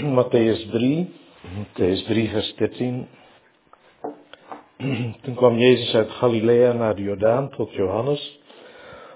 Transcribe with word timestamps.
Matthäus 0.04 0.70
3, 0.70 1.06
Matthäus 1.58 2.04
3, 2.06 2.28
vers 2.28 2.56
13. 2.56 3.06
Toen 5.22 5.34
kwam 5.34 5.58
Jezus 5.58 5.94
uit 5.94 6.10
Galilea 6.10 6.72
naar 6.72 6.96
de 6.96 7.02
Jordaan 7.02 7.50
tot 7.50 7.72
Johannes 7.72 8.40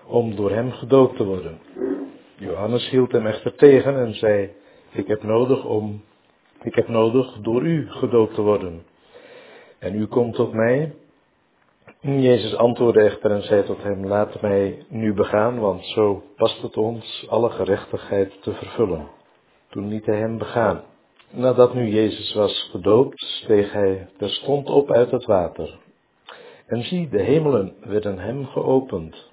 om 0.07 0.37
door 0.37 0.51
hem 0.51 0.73
gedoopt 0.73 1.17
te 1.17 1.25
worden. 1.25 1.59
Johannes 2.37 2.91
hield 2.91 3.13
hem 3.13 3.27
echter 3.27 3.55
tegen 3.55 3.97
en 3.97 4.15
zei: 4.15 4.51
Ik 4.91 5.07
heb 5.07 5.23
nodig 5.23 5.65
om, 5.65 6.03
ik 6.63 6.75
heb 6.75 6.89
nodig 6.89 7.39
door 7.43 7.63
u 7.63 7.91
gedoopt 7.91 8.35
te 8.35 8.43
worden. 8.43 8.83
En 9.79 9.95
u 9.95 10.07
komt 10.07 10.35
tot 10.35 10.53
mij. 10.53 10.95
Jezus 12.01 12.57
antwoordde 12.57 13.01
echter 13.01 13.31
en 13.31 13.43
zei 13.43 13.65
tot 13.65 13.83
hem: 13.83 14.07
Laat 14.07 14.41
mij 14.41 14.85
nu 14.89 15.15
begaan, 15.15 15.59
want 15.59 15.85
zo 15.85 16.23
past 16.37 16.63
het 16.63 16.77
ons 16.77 17.27
alle 17.29 17.51
gerechtigheid 17.51 18.43
te 18.43 18.53
vervullen. 18.53 19.23
Toen 19.75 19.89
liet 19.89 20.07
hij 20.07 20.19
hem 20.19 20.39
begaan. 20.39 20.83
Nadat 21.31 21.75
nu 21.75 21.89
Jezus 21.89 22.35
was 22.35 22.69
gedoopt, 22.71 23.21
steeg 23.21 23.73
hij 23.73 24.09
terstond 24.19 24.69
op 24.69 24.91
uit 24.91 25.11
het 25.11 25.25
water. 25.25 25.79
En 26.67 26.83
zie, 26.83 27.09
de 27.09 27.23
hemelen 27.23 27.75
werden 27.81 28.19
hem 28.19 28.47
geopend. 28.47 29.31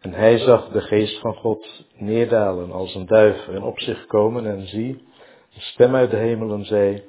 En 0.00 0.12
hij 0.12 0.38
zag 0.38 0.68
de 0.68 0.80
geest 0.80 1.20
van 1.20 1.34
God 1.34 1.86
neerdalen 1.94 2.72
als 2.72 2.94
een 2.94 3.06
duif 3.06 3.48
en 3.48 3.62
op 3.62 3.80
zich 3.80 4.06
komen 4.06 4.46
en 4.46 4.66
zie, 4.66 4.90
een 5.54 5.60
stem 5.60 5.94
uit 5.94 6.10
de 6.10 6.16
hemelen 6.16 6.64
zei, 6.64 7.02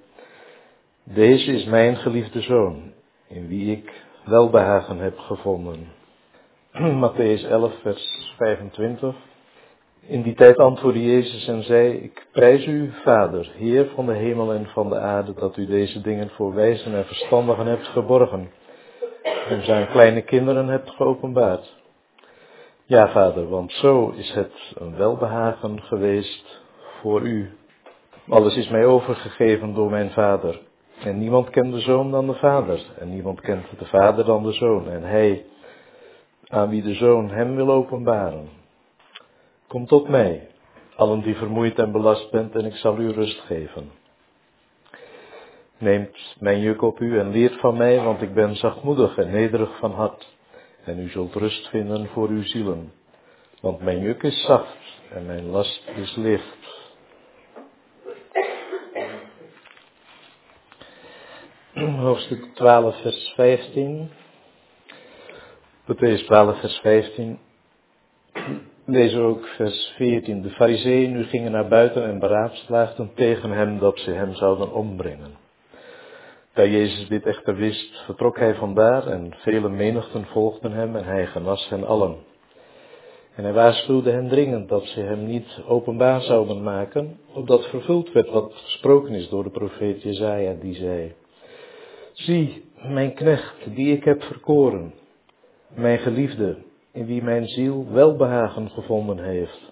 Deze 1.03 1.51
is 1.51 1.65
mijn 1.65 1.95
geliefde 1.95 2.41
zoon, 2.41 2.93
in 3.27 3.47
wie 3.47 3.71
ik 3.71 4.05
welbehagen 4.25 4.97
heb 4.97 5.17
gevonden. 5.17 5.87
Matthäus 7.03 7.49
11, 7.49 7.73
vers 7.81 8.33
25. 8.37 9.15
In 10.07 10.21
die 10.21 10.35
tijd 10.35 10.57
antwoordde 10.57 11.03
Jezus 11.03 11.47
en 11.47 11.63
zei, 11.63 11.93
ik 11.93 12.27
prijs 12.31 12.65
u, 12.65 12.91
Vader, 13.03 13.51
Heer 13.55 13.89
van 13.95 14.05
de 14.05 14.13
hemel 14.13 14.53
en 14.53 14.65
van 14.65 14.89
de 14.89 14.99
aarde, 14.99 15.33
dat 15.33 15.57
u 15.57 15.65
deze 15.65 16.01
dingen 16.01 16.29
voor 16.29 16.53
wijzen 16.53 16.95
en 16.95 17.05
verstandigen 17.05 17.65
hebt 17.65 17.87
geborgen 17.87 18.51
en 19.49 19.65
zijn 19.65 19.87
kleine 19.87 20.21
kinderen 20.21 20.67
hebt 20.67 20.89
geopenbaard. 20.89 21.79
Ja, 22.85 23.09
Vader, 23.09 23.49
want 23.49 23.71
zo 23.71 24.09
is 24.09 24.33
het 24.33 24.73
een 24.73 24.95
welbehagen 24.95 25.81
geweest 25.81 26.61
voor 27.01 27.21
u. 27.21 27.49
Alles 28.29 28.55
is 28.55 28.69
mij 28.69 28.85
overgegeven 28.85 29.73
door 29.73 29.89
mijn 29.89 30.11
Vader. 30.11 30.59
En 31.03 31.17
niemand 31.17 31.49
kent 31.49 31.73
de 31.73 31.79
Zoon 31.79 32.11
dan 32.11 32.27
de 32.27 32.35
Vader, 32.35 32.81
en 32.99 33.09
niemand 33.09 33.41
kent 33.41 33.65
de 33.79 33.85
Vader 33.85 34.25
dan 34.25 34.43
de 34.43 34.51
Zoon, 34.51 34.89
en 34.89 35.03
hij 35.03 35.45
aan 36.47 36.69
wie 36.69 36.81
de 36.81 36.93
Zoon 36.93 37.29
hem 37.29 37.55
wil 37.55 37.71
openbaren. 37.71 38.60
Kom 39.71 39.85
tot 39.85 40.07
mij, 40.09 40.47
allen 40.95 41.21
die 41.21 41.35
vermoeid 41.35 41.79
en 41.79 41.91
belast 41.91 42.31
bent, 42.31 42.55
en 42.55 42.65
ik 42.65 42.75
zal 42.75 42.97
u 42.97 43.11
rust 43.11 43.39
geven. 43.39 43.91
Neemt 45.77 46.35
mijn 46.39 46.59
juk 46.59 46.81
op 46.81 46.99
u 46.99 47.19
en 47.19 47.31
leert 47.31 47.59
van 47.59 47.77
mij, 47.77 47.99
want 47.99 48.21
ik 48.21 48.33
ben 48.33 48.55
zachtmoedig 48.55 49.17
en 49.17 49.31
nederig 49.31 49.77
van 49.77 49.91
hart, 49.91 50.27
en 50.83 50.99
u 50.99 51.09
zult 51.09 51.35
rust 51.35 51.67
vinden 51.67 52.07
voor 52.07 52.27
uw 52.27 52.43
zielen. 52.43 52.93
Want 53.61 53.81
mijn 53.81 53.99
juk 53.99 54.23
is 54.23 54.45
zacht 54.45 54.99
en 55.11 55.25
mijn 55.25 55.45
last 55.45 55.87
is 55.95 56.15
licht. 56.15 56.57
Hoofdstuk 62.05 62.43
12, 62.53 63.01
vers 63.01 63.33
15. 63.35 64.09
Matthäus 65.85 66.25
12, 66.25 66.59
vers 66.59 66.79
15. 66.79 67.39
Lees 68.85 69.15
ook 69.15 69.45
vers 69.47 69.93
14. 69.95 70.41
De 70.41 70.49
fariseeën 70.49 71.11
nu 71.11 71.23
gingen 71.23 71.51
naar 71.51 71.67
buiten 71.67 72.03
en 72.03 72.19
beraadslaagden 72.19 73.11
tegen 73.13 73.51
hem 73.51 73.79
dat 73.79 73.99
ze 73.99 74.11
hem 74.11 74.35
zouden 74.35 74.73
ombrengen. 74.73 75.37
Da 76.53 76.65
Jezus 76.65 77.07
dit 77.07 77.25
echter 77.25 77.55
wist, 77.55 78.03
vertrok 78.05 78.37
hij 78.37 78.55
vandaar 78.55 79.07
en 79.07 79.33
vele 79.37 79.69
menigten 79.69 80.25
volgden 80.25 80.71
hem 80.71 80.95
en 80.95 81.03
hij 81.03 81.27
genas 81.27 81.69
hen 81.69 81.87
allen. 81.87 82.15
En 83.35 83.43
hij 83.43 83.53
waarschuwde 83.53 84.11
hen 84.11 84.27
dringend 84.27 84.69
dat 84.69 84.85
ze 84.85 84.99
hem 84.99 85.25
niet 85.25 85.61
openbaar 85.67 86.21
zouden 86.21 86.63
maken, 86.63 87.19
opdat 87.33 87.65
vervuld 87.65 88.11
werd 88.11 88.29
wat 88.29 88.53
gesproken 88.53 89.13
is 89.13 89.29
door 89.29 89.43
de 89.43 89.49
profeet 89.49 90.01
Jezaja, 90.01 90.53
die 90.53 90.75
zei, 90.75 91.13
Zie, 92.13 92.63
mijn 92.87 93.13
knecht, 93.13 93.55
die 93.75 93.95
ik 93.95 94.03
heb 94.03 94.23
verkoren, 94.23 94.93
mijn 95.67 95.99
geliefde, 95.99 96.57
in 96.91 97.05
wie 97.05 97.23
mijn 97.23 97.47
ziel 97.47 97.85
welbehagen 97.91 98.69
gevonden 98.69 99.19
heeft. 99.19 99.71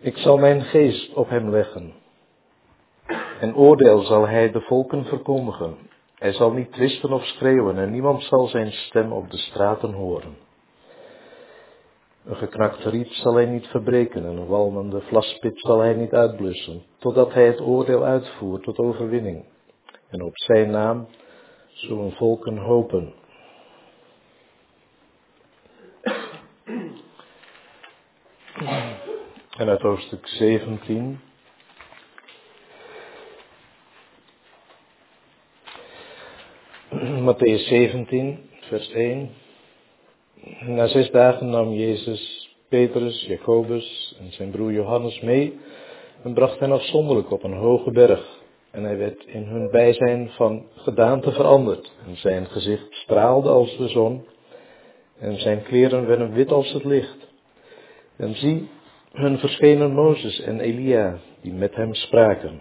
Ik 0.00 0.16
zal 0.16 0.38
mijn 0.38 0.62
geest 0.62 1.14
op 1.14 1.28
hem 1.28 1.50
leggen. 1.50 1.92
En 3.40 3.56
oordeel 3.56 4.02
zal 4.02 4.28
hij 4.28 4.50
de 4.50 4.60
volken 4.60 5.04
verkondigen. 5.04 5.76
Hij 6.14 6.32
zal 6.32 6.52
niet 6.52 6.72
twisten 6.72 7.12
of 7.12 7.24
schreeuwen 7.24 7.78
en 7.78 7.90
niemand 7.90 8.22
zal 8.22 8.46
zijn 8.46 8.72
stem 8.72 9.12
op 9.12 9.30
de 9.30 9.36
straten 9.36 9.92
horen. 9.92 10.36
Een 12.24 12.36
geknakte 12.36 12.90
riet 12.90 13.12
zal 13.12 13.34
hij 13.34 13.46
niet 13.46 13.66
verbreken 13.66 14.24
en 14.24 14.36
een 14.36 14.46
walmende 14.46 15.00
vlaspit 15.00 15.60
zal 15.60 15.78
hij 15.78 15.94
niet 15.94 16.12
uitblussen, 16.12 16.82
totdat 16.98 17.32
hij 17.32 17.46
het 17.46 17.60
oordeel 17.60 18.04
uitvoert 18.04 18.62
tot 18.62 18.78
overwinning. 18.78 19.44
En 20.08 20.22
op 20.22 20.38
zijn 20.38 20.70
naam 20.70 21.06
zullen 21.68 22.12
volken 22.12 22.56
hopen. 22.56 23.14
En 29.60 29.68
uit 29.68 29.80
hoofdstuk 29.80 30.26
17. 30.26 31.20
Matthäus 37.20 37.66
17, 37.68 38.38
vers 38.60 38.90
1. 38.90 39.30
Na 40.60 40.86
zes 40.86 41.10
dagen 41.10 41.50
nam 41.50 41.72
Jezus 41.72 42.54
Petrus, 42.68 43.26
Jacobus 43.26 44.16
en 44.20 44.32
zijn 44.32 44.50
broer 44.50 44.72
Johannes 44.72 45.20
mee 45.20 45.58
en 46.22 46.32
bracht 46.32 46.58
hen 46.58 46.72
afzonderlijk 46.72 47.30
op 47.30 47.42
een 47.42 47.56
hoge 47.56 47.90
berg. 47.90 48.40
En 48.70 48.84
hij 48.84 48.96
werd 48.96 49.24
in 49.24 49.42
hun 49.42 49.70
bijzijn 49.70 50.30
van 50.30 50.66
gedaante 50.74 51.32
veranderd. 51.32 51.92
En 52.06 52.16
zijn 52.16 52.46
gezicht 52.46 52.94
straalde 52.94 53.48
als 53.48 53.76
de 53.76 53.88
zon 53.88 54.26
en 55.18 55.40
zijn 55.40 55.62
kleren 55.62 56.06
werden 56.06 56.32
wit 56.32 56.52
als 56.52 56.72
het 56.72 56.84
licht. 56.84 57.28
En 58.16 58.34
zie, 58.34 58.68
hun 59.12 59.38
verschenen 59.38 59.92
Mozes 59.92 60.40
en 60.40 60.60
Elia, 60.60 61.18
die 61.40 61.52
met 61.52 61.74
hem 61.74 61.94
spraken. 61.94 62.60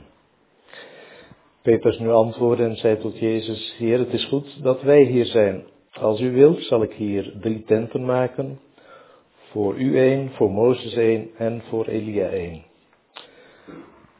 Petrus 1.62 2.00
nu 2.00 2.10
antwoordde 2.10 2.64
en 2.64 2.76
zei 2.76 2.98
tot 2.98 3.20
Jezus, 3.20 3.76
Heer, 3.78 4.00
het 4.00 4.14
is 4.14 4.26
goed 4.26 4.64
dat 4.64 4.82
wij 4.82 5.04
hier 5.04 5.26
zijn. 5.26 5.64
Als 5.92 6.22
u 6.22 6.32
wilt, 6.32 6.64
zal 6.64 6.84
ik 6.84 6.94
hier 6.94 7.34
drie 7.42 7.64
tenten 7.64 8.06
maken. 8.06 8.60
Voor 9.52 9.78
u 9.78 9.98
één, 9.98 10.32
voor 10.32 10.52
Mozes 10.52 10.94
één 10.94 11.30
en 11.38 11.62
voor 11.70 11.86
Elia 11.86 12.28
één. 12.30 12.64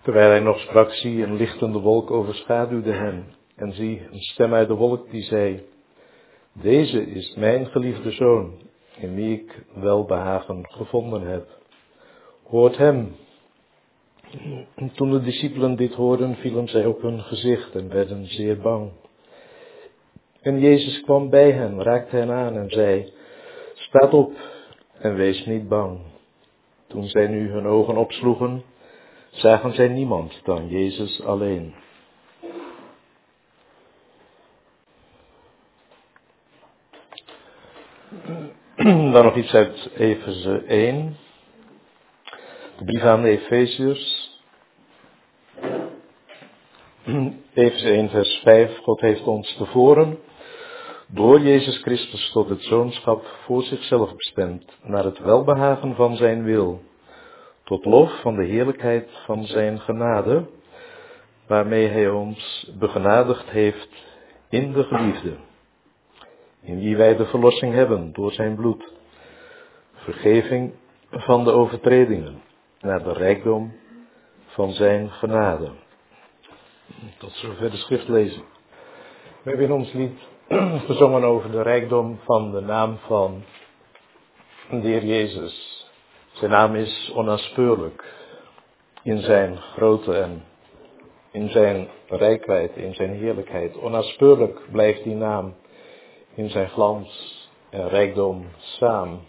Terwijl 0.02 0.30
hij 0.30 0.40
nog 0.40 0.60
sprak, 0.60 0.92
zie, 0.92 1.24
een 1.24 1.36
lichtende 1.36 1.80
wolk 1.80 2.12
overschaduwde 2.12 2.92
hem. 2.92 3.26
En 3.56 3.74
zie, 3.74 4.02
een 4.12 4.22
stem 4.22 4.54
uit 4.54 4.68
de 4.68 4.74
wolk 4.74 5.12
die 5.12 5.24
zei, 5.24 5.62
Deze 6.54 7.06
is 7.06 7.36
mijn 7.36 7.66
geliefde 7.66 8.12
zoon, 8.12 8.54
in 8.98 9.16
wie 9.16 9.34
ik 9.34 9.64
welbehagen 9.74 10.66
gevonden 10.70 11.22
heb. 11.22 11.48
Hoort 12.50 12.78
hem. 12.78 13.16
En 14.76 14.92
toen 14.94 15.12
de 15.12 15.22
discipelen 15.22 15.76
dit 15.76 15.94
hoorden, 15.94 16.36
vielen 16.36 16.68
zij 16.68 16.86
op 16.86 17.02
hun 17.02 17.22
gezicht 17.22 17.76
en 17.76 17.90
werden 17.90 18.26
zeer 18.26 18.60
bang. 18.60 18.92
En 20.42 20.60
Jezus 20.60 21.02
kwam 21.02 21.30
bij 21.30 21.52
hen, 21.52 21.84
raakte 21.84 22.16
hen 22.16 22.32
aan 22.32 22.58
en 22.58 22.70
zei, 22.70 23.14
Staat 23.74 24.14
op 24.14 24.32
en 25.00 25.16
wees 25.16 25.46
niet 25.46 25.68
bang. 25.68 26.00
Toen 26.88 27.08
zij 27.08 27.28
nu 27.28 27.50
hun 27.50 27.66
ogen 27.66 27.98
opsloegen, 27.98 28.64
zagen 29.30 29.74
zij 29.74 29.88
niemand 29.88 30.42
dan 30.44 30.68
Jezus 30.68 31.22
alleen. 31.22 31.74
Dan 39.14 39.24
nog 39.24 39.36
iets 39.36 39.54
uit 39.54 39.90
Efeze 39.96 40.64
1. 40.68 41.18
De 42.80 42.86
brief 42.86 43.02
aan 43.02 43.22
de 43.22 43.30
Efeziërs. 43.30 44.30
Efeze 47.54 47.90
1 47.90 48.10
vers 48.10 48.40
5. 48.44 48.78
God 48.78 49.02
heeft 49.02 49.28
ons 49.28 49.56
tevoren 49.58 50.20
door 51.08 51.40
Jezus 51.40 51.78
Christus 51.82 52.32
tot 52.32 52.50
het 52.50 52.62
zoonschap 52.62 53.26
voor 53.46 53.64
zichzelf 53.64 54.16
bestemd, 54.16 54.78
naar 54.84 55.04
het 55.04 55.20
welbehagen 55.20 55.96
van 55.96 56.16
zijn 56.16 56.44
wil, 56.44 56.82
tot 57.64 57.86
lof 57.86 58.22
van 58.22 58.36
de 58.36 58.46
heerlijkheid 58.46 59.10
van 59.26 59.46
zijn 59.46 59.80
genade, 59.80 60.46
waarmee 61.48 61.88
hij 61.88 62.10
ons 62.10 62.72
begenadigd 62.78 63.50
heeft 63.50 63.90
in 64.50 64.72
de 64.74 64.84
geliefde, 64.84 65.36
in 66.62 66.80
wie 66.80 66.98
wij 66.98 67.16
de 67.16 67.26
verlossing 67.26 67.74
hebben 67.74 68.14
door 68.14 68.32
zijn 68.32 68.56
bloed, 68.56 68.94
vergeving 69.94 70.74
van 71.10 71.44
de 71.44 71.52
overtredingen, 71.52 72.48
naar 72.82 73.04
de 73.04 73.14
rijkdom 73.14 73.74
van 74.46 74.72
zijn 74.72 75.12
genade. 75.12 75.72
Tot 77.18 77.32
zover 77.32 77.72
de 77.72 77.78
schriftlezing. 77.78 78.46
We 79.44 79.50
hebben 79.50 79.66
in 79.66 79.72
ons 79.72 79.94
lied 79.94 80.20
gezongen 80.88 81.24
over 81.24 81.52
de 81.52 81.62
rijkdom 81.62 82.20
van 82.24 82.52
de 82.52 82.60
naam 82.60 82.98
van 82.98 83.44
de 84.70 84.78
Heer 84.78 85.06
Jezus. 85.06 85.88
Zijn 86.32 86.52
naam 86.52 86.76
is 86.76 87.12
onnaspeurlijk 87.16 88.14
in 89.04 89.20
zijn 89.20 89.58
grootte 89.58 90.14
en 90.14 90.44
in 91.32 91.50
zijn 91.50 91.88
rijkheid, 92.08 92.76
in 92.76 92.94
zijn 92.94 93.14
heerlijkheid. 93.14 93.78
Onnaspeurlijk 93.78 94.72
blijft 94.72 95.04
die 95.04 95.16
naam 95.16 95.56
in 96.34 96.50
zijn 96.50 96.70
glans 96.70 97.38
en 97.70 97.90
rijkdom 97.90 98.46
samen. 98.58 99.20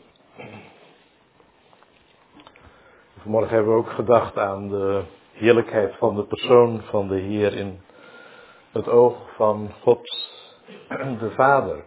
Vanmorgen 3.23 3.55
hebben 3.55 3.73
we 3.73 3.79
ook 3.79 3.91
gedacht 3.91 4.37
aan 4.37 4.69
de 4.69 5.03
heerlijkheid 5.33 5.97
van 5.97 6.17
de 6.17 6.25
persoon 6.25 6.83
van 6.83 7.09
de 7.09 7.19
Heer 7.19 7.55
in 7.55 7.81
het 8.73 8.89
oog 8.89 9.17
van 9.37 9.71
God, 9.83 10.29
de 11.19 11.31
Vader. 11.35 11.85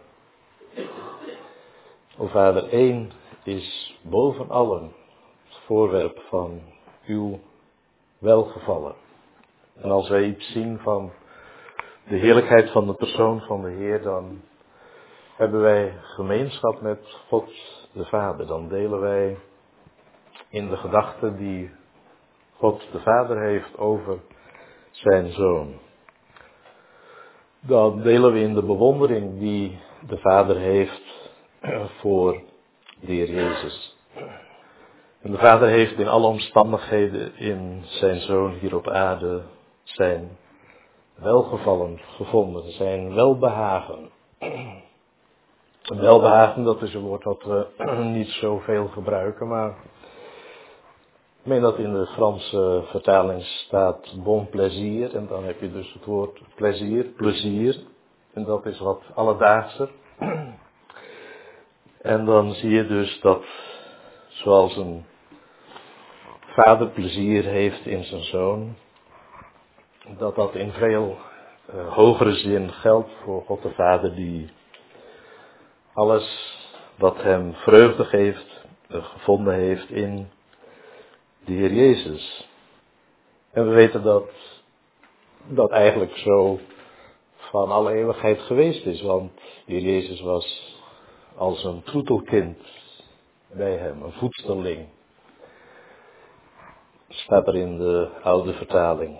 O 2.18 2.26
Vader, 2.26 2.68
één 2.68 3.10
is 3.42 3.98
boven 4.02 4.50
allen 4.50 4.92
het 5.44 5.58
voorwerp 5.66 6.18
van 6.28 6.60
uw 7.06 7.38
welgevallen. 8.18 8.94
En 9.74 9.90
als 9.90 10.08
wij 10.08 10.24
iets 10.24 10.52
zien 10.52 10.78
van 10.78 11.12
de 12.08 12.16
heerlijkheid 12.16 12.70
van 12.70 12.86
de 12.86 12.94
persoon 12.94 13.40
van 13.40 13.62
de 13.62 13.70
Heer, 13.70 14.02
dan 14.02 14.40
hebben 15.36 15.60
wij 15.60 15.94
gemeenschap 16.02 16.80
met 16.80 17.16
God 17.28 17.50
de 17.92 18.04
Vader. 18.04 18.46
Dan 18.46 18.68
delen 18.68 19.00
wij 19.00 19.38
in 20.48 20.68
de 20.68 20.76
gedachten 20.76 21.36
die 21.36 21.70
God 22.56 22.86
de 22.92 23.00
Vader 23.00 23.40
heeft 23.40 23.78
over 23.78 24.18
zijn 24.90 25.32
Zoon. 25.32 25.74
Dan 27.60 28.02
delen 28.02 28.32
we 28.32 28.40
in 28.40 28.54
de 28.54 28.62
bewondering 28.62 29.38
die 29.38 29.78
de 30.06 30.18
Vader 30.18 30.56
heeft 30.56 31.30
voor 32.00 32.42
de 33.00 33.12
Heer 33.12 33.30
Jezus. 33.30 33.96
En 35.22 35.30
de 35.30 35.38
Vader 35.38 35.68
heeft 35.68 35.98
in 35.98 36.08
alle 36.08 36.26
omstandigheden 36.26 37.36
in 37.36 37.82
zijn 37.84 38.20
Zoon 38.20 38.52
hier 38.52 38.76
op 38.76 38.88
aarde 38.88 39.42
zijn 39.82 40.36
welgevallen 41.14 41.98
gevonden, 41.98 42.72
zijn 42.72 43.14
welbehagen. 43.14 44.10
Welbehagen, 45.82 46.64
dat 46.64 46.82
is 46.82 46.94
een 46.94 47.02
woord 47.02 47.22
dat 47.22 47.42
we 47.42 47.66
niet 48.18 48.28
zoveel 48.28 48.86
gebruiken, 48.86 49.48
maar 49.48 49.76
ik 51.44 51.50
meen 51.50 51.60
dat 51.60 51.78
in 51.78 51.92
de 51.92 52.06
Franse 52.06 52.82
vertaling 52.86 53.42
staat 53.42 54.22
bon 54.22 54.48
plaisir, 54.48 55.16
en 55.16 55.26
dan 55.26 55.44
heb 55.44 55.60
je 55.60 55.72
dus 55.72 55.92
het 55.92 56.04
woord 56.04 56.40
plezier, 56.54 57.04
plezier, 57.04 57.78
en 58.32 58.44
dat 58.44 58.66
is 58.66 58.78
wat 58.78 59.02
alledaagse. 59.14 59.88
En 62.00 62.24
dan 62.24 62.52
zie 62.52 62.70
je 62.70 62.86
dus 62.86 63.20
dat, 63.20 63.44
zoals 64.28 64.76
een 64.76 65.04
vader 66.46 66.88
plezier 66.88 67.44
heeft 67.44 67.86
in 67.86 68.04
zijn 68.04 68.24
zoon, 68.24 68.74
dat 70.18 70.34
dat 70.34 70.54
in 70.54 70.72
veel 70.72 71.16
uh, 71.74 71.94
hogere 71.94 72.34
zin 72.34 72.72
geldt 72.72 73.10
voor 73.24 73.42
God 73.42 73.62
de 73.62 73.70
Vader 73.70 74.14
die 74.14 74.50
alles 75.94 76.56
wat 76.98 77.22
hem 77.22 77.54
vreugde 77.54 78.04
geeft, 78.04 78.64
uh, 78.88 79.04
gevonden 79.04 79.54
heeft 79.54 79.90
in 79.90 80.28
de 81.44 81.52
Heer 81.52 81.72
Jezus. 81.72 82.48
En 83.50 83.68
we 83.68 83.74
weten 83.74 84.02
dat 84.02 84.30
dat 85.46 85.70
eigenlijk 85.70 86.16
zo 86.16 86.58
van 87.36 87.70
alle 87.70 87.92
eeuwigheid 87.92 88.40
geweest 88.40 88.86
is, 88.86 89.02
want 89.02 89.32
de 89.66 89.72
Heer 89.72 89.82
Jezus 89.82 90.20
was 90.20 90.76
als 91.36 91.64
een 91.64 91.82
troetelkind 91.82 92.58
bij 93.52 93.76
hem, 93.76 94.02
een 94.02 94.12
voedsterling. 94.12 94.88
Staat 97.08 97.46
er 97.46 97.56
in 97.56 97.78
de 97.78 98.08
oude 98.22 98.52
vertaling. 98.52 99.18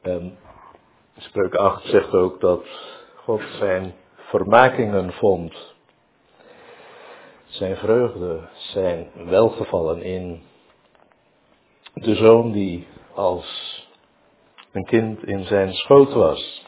En 0.00 0.38
Spreuk 1.16 1.54
8 1.54 1.84
zegt 1.84 2.12
ook 2.12 2.40
dat 2.40 2.64
God 3.14 3.42
zijn 3.58 3.94
vermakingen 4.16 5.12
vond. 5.12 5.74
Zijn 7.44 7.76
vreugde, 7.76 8.48
zijn 8.54 9.10
welgevallen 9.14 10.02
in 10.02 10.42
de 12.04 12.14
zoon 12.14 12.52
die 12.52 12.86
als 13.14 13.46
een 14.72 14.84
kind 14.84 15.24
in 15.24 15.44
zijn 15.44 15.72
schoot 15.72 16.12
was. 16.12 16.64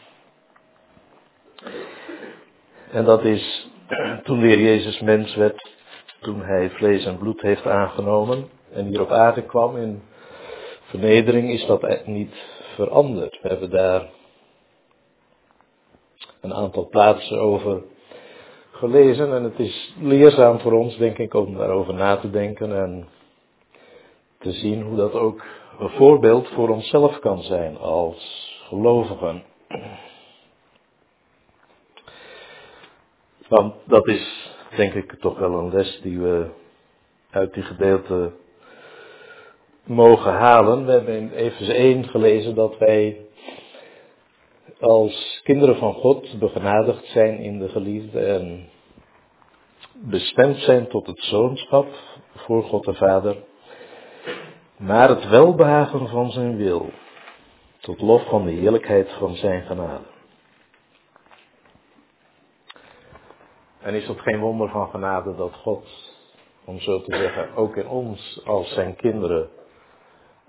En 2.91 3.05
dat 3.05 3.23
is 3.23 3.69
toen 4.23 4.39
de 4.39 4.47
Heer 4.47 4.59
Jezus 4.59 4.99
mens 4.99 5.35
werd, 5.35 5.69
toen 6.19 6.41
hij 6.41 6.69
vlees 6.69 7.05
en 7.05 7.17
bloed 7.17 7.41
heeft 7.41 7.67
aangenomen 7.67 8.49
en 8.73 8.85
hier 8.85 9.01
op 9.01 9.11
aarde 9.11 9.41
kwam 9.41 9.77
in 9.77 10.01
vernedering, 10.81 11.51
is 11.51 11.65
dat 11.65 12.05
niet 12.05 12.33
veranderd. 12.75 13.39
We 13.41 13.47
hebben 13.47 13.69
daar 13.69 14.09
een 16.41 16.53
aantal 16.53 16.87
plaatsen 16.87 17.39
over 17.39 17.81
gelezen 18.71 19.33
en 19.33 19.43
het 19.43 19.59
is 19.59 19.95
leerzaam 19.99 20.59
voor 20.59 20.71
ons, 20.71 20.97
denk 20.97 21.17
ik, 21.17 21.33
om 21.33 21.57
daarover 21.57 21.93
na 21.93 22.17
te 22.17 22.29
denken 22.29 22.75
en 22.77 23.07
te 24.41 24.51
zien 24.51 24.81
hoe 24.81 24.95
dat 24.95 25.13
ook 25.13 25.43
een 25.79 25.89
voorbeeld 25.89 26.47
voor 26.47 26.69
onszelf 26.69 27.19
kan 27.19 27.41
zijn 27.41 27.77
als 27.77 28.49
gelovigen. 28.67 29.43
Want 33.47 33.73
dat 33.85 34.07
is, 34.07 34.53
denk 34.75 34.93
ik, 34.93 35.19
toch 35.19 35.39
wel 35.39 35.53
een 35.53 35.73
les 35.73 36.01
die 36.01 36.19
we 36.19 36.49
uit 37.29 37.53
die 37.53 37.63
gedeelte 37.63 38.31
mogen 39.83 40.33
halen. 40.33 40.85
We 40.85 40.91
hebben 40.91 41.15
in 41.15 41.31
Efeze 41.31 41.73
1 41.73 42.07
gelezen 42.07 42.55
dat 42.55 42.77
wij 42.77 43.25
als 44.79 45.41
kinderen 45.43 45.75
van 45.75 45.93
God 45.93 46.39
begenadigd 46.39 47.05
zijn 47.05 47.37
in 47.39 47.59
de 47.59 47.69
geliefde 47.69 48.19
en 48.19 48.69
bestemd 49.93 50.57
zijn 50.57 50.87
tot 50.87 51.07
het 51.07 51.19
zoonschap 51.19 51.87
voor 52.35 52.63
God 52.63 52.83
de 52.85 52.93
Vader, 52.93 53.35
naar 54.81 55.09
het 55.09 55.29
welbehagen 55.29 56.07
van 56.07 56.31
zijn 56.31 56.57
wil, 56.57 56.89
tot 57.79 58.01
lof 58.01 58.27
van 58.27 58.45
de 58.45 58.51
heerlijkheid 58.51 59.11
van 59.11 59.35
zijn 59.35 59.61
genade. 59.61 60.03
En 63.79 63.93
is 63.93 64.07
het 64.07 64.19
geen 64.19 64.39
wonder 64.39 64.69
van 64.69 64.89
genade 64.89 65.35
dat 65.35 65.53
God, 65.53 65.85
om 66.65 66.79
zo 66.79 67.01
te 67.01 67.15
zeggen, 67.15 67.55
ook 67.55 67.75
in 67.75 67.87
ons 67.87 68.41
als 68.45 68.73
zijn 68.73 68.95
kinderen 68.95 69.49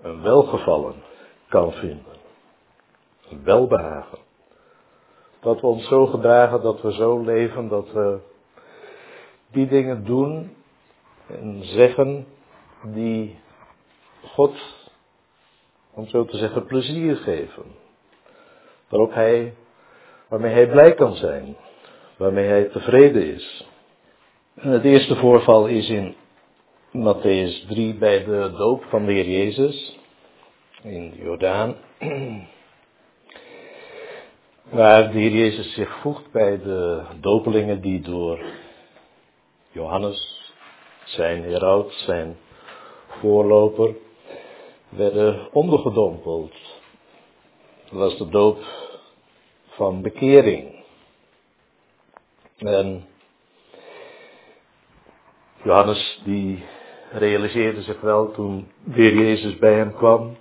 een 0.01 0.21
welgevallen 0.21 0.95
kan 1.47 1.71
vinden. 1.71 2.15
Een 3.29 3.43
welbehagen. 3.43 4.17
Dat 5.39 5.61
we 5.61 5.67
ons 5.67 5.87
zo 5.87 6.05
gedragen, 6.05 6.61
dat 6.61 6.81
we 6.81 6.93
zo 6.93 7.23
leven, 7.23 7.67
dat 7.67 7.91
we 7.91 8.19
die 9.51 9.67
dingen 9.67 10.05
doen 10.05 10.55
en 11.27 11.63
zeggen 11.63 12.27
die 12.83 13.41
God, 14.33 14.55
om 15.93 16.07
zo 16.07 16.25
te 16.25 16.37
zeggen, 16.37 16.65
plezier 16.65 17.15
geven. 17.15 17.63
Waarop 18.89 19.13
hij, 19.13 19.53
waarmee 20.27 20.53
hij 20.53 20.67
blij 20.67 20.93
kan 20.93 21.15
zijn, 21.15 21.55
waarmee 22.17 22.47
hij 22.47 22.63
tevreden 22.63 23.33
is. 23.33 23.65
Het 24.59 24.83
eerste 24.83 25.15
voorval 25.15 25.67
is 25.67 25.89
in 25.89 26.15
Matthäus 26.91 27.67
3 27.67 27.93
bij 27.93 28.23
de 28.23 28.53
doop 28.57 28.83
van 28.83 29.05
de 29.05 29.11
Heer 29.11 29.29
Jezus 29.29 29.97
in 30.83 31.09
de 31.09 31.23
Jordaan. 31.23 31.75
Waar 34.69 35.11
de 35.11 35.19
Heer 35.19 35.31
Jezus 35.31 35.73
zich 35.73 35.97
voegt 36.01 36.31
bij 36.31 36.61
de 36.61 37.03
dopelingen 37.19 37.81
die 37.81 38.01
door 38.01 38.39
Johannes, 39.71 40.51
zijn 41.03 41.43
heraut, 41.43 41.93
zijn 41.93 42.37
voorloper, 43.07 43.95
werden 44.95 45.53
ondergedompeld. 45.53 46.53
Dat 47.89 47.99
was 47.99 48.17
de 48.17 48.29
doop 48.29 48.63
van 49.67 50.01
bekering. 50.01 50.83
En 52.57 53.05
Johannes 55.63 56.21
die 56.23 56.63
realiseerde 57.11 57.81
zich 57.81 58.01
wel 58.01 58.31
toen 58.31 58.71
de 58.83 59.13
Jezus 59.15 59.57
bij 59.57 59.73
hem 59.73 59.93
kwam, 59.93 60.37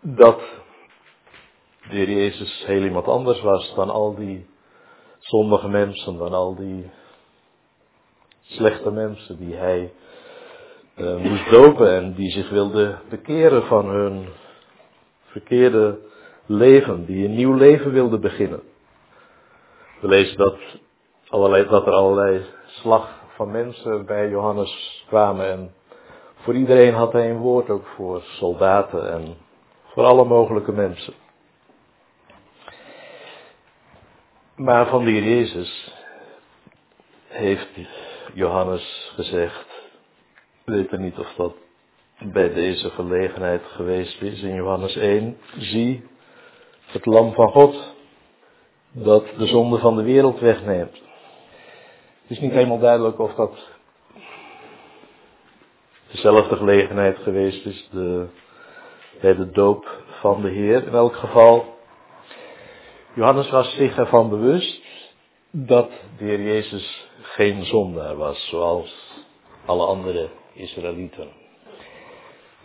dat 0.00 0.40
de 1.88 1.96
Heer 1.96 2.10
Jezus 2.10 2.64
heel 2.66 2.82
iemand 2.82 3.06
anders 3.06 3.40
was 3.40 3.74
dan 3.74 3.90
al 3.90 4.14
die 4.14 4.46
zondige 5.18 5.68
mensen, 5.68 6.16
dan 6.16 6.32
al 6.32 6.54
die 6.54 6.90
slechte 8.40 8.90
mensen 8.90 9.38
die 9.38 9.54
hij 9.54 9.92
uh, 11.00 11.16
moest 11.16 11.50
dopen 11.50 11.94
en 11.94 12.14
die 12.14 12.30
zich 12.30 12.50
wilde 12.50 12.98
bekeren 13.08 13.62
van 13.62 13.88
hun 13.88 14.28
verkeerde 15.24 15.98
leven, 16.46 17.04
die 17.04 17.24
een 17.24 17.34
nieuw 17.34 17.54
leven 17.54 17.92
wilde 17.92 18.18
beginnen. 18.18 18.62
We 20.00 20.08
lezen 20.08 20.36
dat, 20.36 20.56
allerlei, 21.28 21.66
dat 21.68 21.86
er 21.86 21.92
allerlei 21.92 22.44
slag 22.66 23.08
van 23.28 23.50
mensen 23.50 24.06
bij 24.06 24.28
Johannes 24.28 25.04
kwamen 25.08 25.50
en 25.50 25.74
voor 26.34 26.54
iedereen 26.54 26.94
had 26.94 27.12
hij 27.12 27.30
een 27.30 27.38
woord, 27.38 27.70
ook 27.70 27.86
voor 27.86 28.22
soldaten 28.22 29.12
en 29.12 29.36
voor 29.84 30.04
alle 30.04 30.24
mogelijke 30.24 30.72
mensen. 30.72 31.14
Maar 34.56 34.86
van 34.86 35.06
Heer 35.06 35.22
Jezus 35.22 35.94
heeft 37.28 37.68
Johannes 38.34 39.12
gezegd, 39.14 39.69
weet 40.70 40.98
niet 40.98 41.18
of 41.18 41.34
dat 41.36 41.54
bij 42.18 42.52
deze 42.52 42.90
gelegenheid 42.90 43.62
geweest 43.66 44.22
is, 44.22 44.42
in 44.42 44.54
Johannes 44.54 44.96
1, 44.96 45.38
zie 45.58 46.08
het 46.86 47.06
lam 47.06 47.32
van 47.32 47.50
God 47.50 47.94
dat 48.92 49.24
de 49.38 49.46
zonde 49.46 49.78
van 49.78 49.96
de 49.96 50.02
wereld 50.02 50.40
wegneemt. 50.40 50.92
Het 52.22 52.38
is 52.38 52.38
niet 52.38 52.52
helemaal 52.52 52.78
duidelijk 52.78 53.18
of 53.18 53.34
dat 53.34 53.68
dezelfde 56.10 56.56
gelegenheid 56.56 57.18
geweest 57.18 57.66
is 57.66 57.88
de, 57.92 58.26
bij 59.20 59.34
de 59.34 59.50
doop 59.50 60.02
van 60.20 60.42
de 60.42 60.48
Heer. 60.50 60.86
In 60.86 60.94
elk 60.94 61.16
geval, 61.16 61.78
Johannes 63.14 63.50
was 63.50 63.74
zich 63.74 63.96
ervan 63.96 64.28
bewust 64.28 64.82
dat 65.50 65.90
de 66.18 66.24
Heer 66.24 66.42
Jezus 66.42 67.08
geen 67.22 67.64
zondaar 67.64 68.16
was, 68.16 68.48
zoals 68.48 69.08
alle 69.64 69.86
andere 69.86 70.30
Israëlieten. 70.52 71.28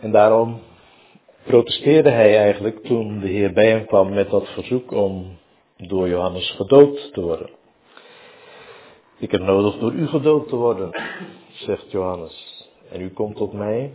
En 0.00 0.10
daarom 0.10 0.60
protesteerde 1.44 2.10
hij 2.10 2.38
eigenlijk 2.38 2.84
toen 2.84 3.20
de 3.20 3.28
Heer 3.28 3.52
bij 3.52 3.68
hem 3.68 3.86
kwam 3.86 4.14
met 4.14 4.30
dat 4.30 4.48
verzoek 4.48 4.92
om 4.92 5.38
door 5.76 6.08
Johannes 6.08 6.50
gedoopt 6.50 7.12
te 7.12 7.20
worden. 7.20 7.50
Ik 9.18 9.30
heb 9.30 9.40
nodig 9.40 9.78
door 9.78 9.92
u 9.92 10.06
gedoopt 10.06 10.48
te 10.48 10.56
worden, 10.56 10.90
zegt 11.52 11.90
Johannes. 11.90 12.68
En 12.90 13.00
u 13.00 13.10
komt 13.10 13.36
tot 13.36 13.52
mij. 13.52 13.92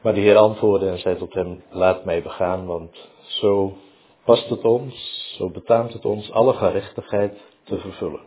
Maar 0.00 0.14
de 0.14 0.20
Heer 0.20 0.36
antwoordde 0.36 0.88
en 0.88 0.98
zei 0.98 1.16
tot 1.16 1.34
hem, 1.34 1.62
laat 1.70 2.04
mij 2.04 2.22
begaan, 2.22 2.66
want 2.66 3.08
zo 3.20 3.76
past 4.24 4.48
het 4.48 4.64
ons, 4.64 4.94
zo 5.38 5.50
betaamt 5.50 5.92
het 5.92 6.04
ons 6.04 6.32
alle 6.32 6.52
gerechtigheid 6.52 7.40
te 7.64 7.78
vervullen. 7.78 8.20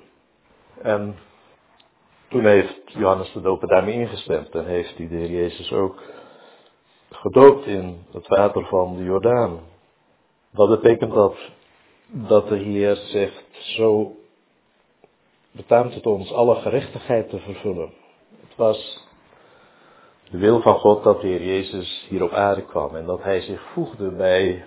En 0.82 1.16
toen 2.28 2.46
heeft 2.46 2.82
Johannes 2.86 3.32
de 3.32 3.42
Doper 3.42 3.68
daarmee 3.68 3.94
ingestemd 3.94 4.50
en 4.50 4.66
heeft 4.66 4.98
hij 4.98 5.08
de 5.08 5.16
Heer 5.16 5.32
Jezus 5.32 5.72
ook 5.74 6.02
gedoopt 7.12 7.66
in 7.66 8.06
het 8.12 8.28
water 8.28 8.66
van 8.66 8.96
de 8.96 9.04
Jordaan. 9.04 9.60
Wat 10.52 10.70
betekent 10.70 11.14
dat? 11.14 11.36
Dat 12.08 12.48
de 12.48 12.58
Heer 12.58 12.96
zegt, 12.96 13.46
zo 13.52 14.16
betaamt 15.52 15.94
het 15.94 16.06
ons 16.06 16.34
alle 16.34 16.56
gerechtigheid 16.56 17.30
te 17.30 17.40
vervullen. 17.40 17.94
Het 18.42 18.56
was 18.56 19.08
de 20.30 20.38
wil 20.38 20.62
van 20.62 20.76
God 20.76 21.04
dat 21.04 21.22
de 21.22 21.28
Heer 21.28 21.44
Jezus 21.44 22.06
hier 22.10 22.24
op 22.24 22.32
aarde 22.32 22.66
kwam 22.66 22.96
en 22.96 23.06
dat 23.06 23.24
Hij 23.24 23.42
zich 23.42 23.62
voegde 23.74 24.12
bij 24.12 24.66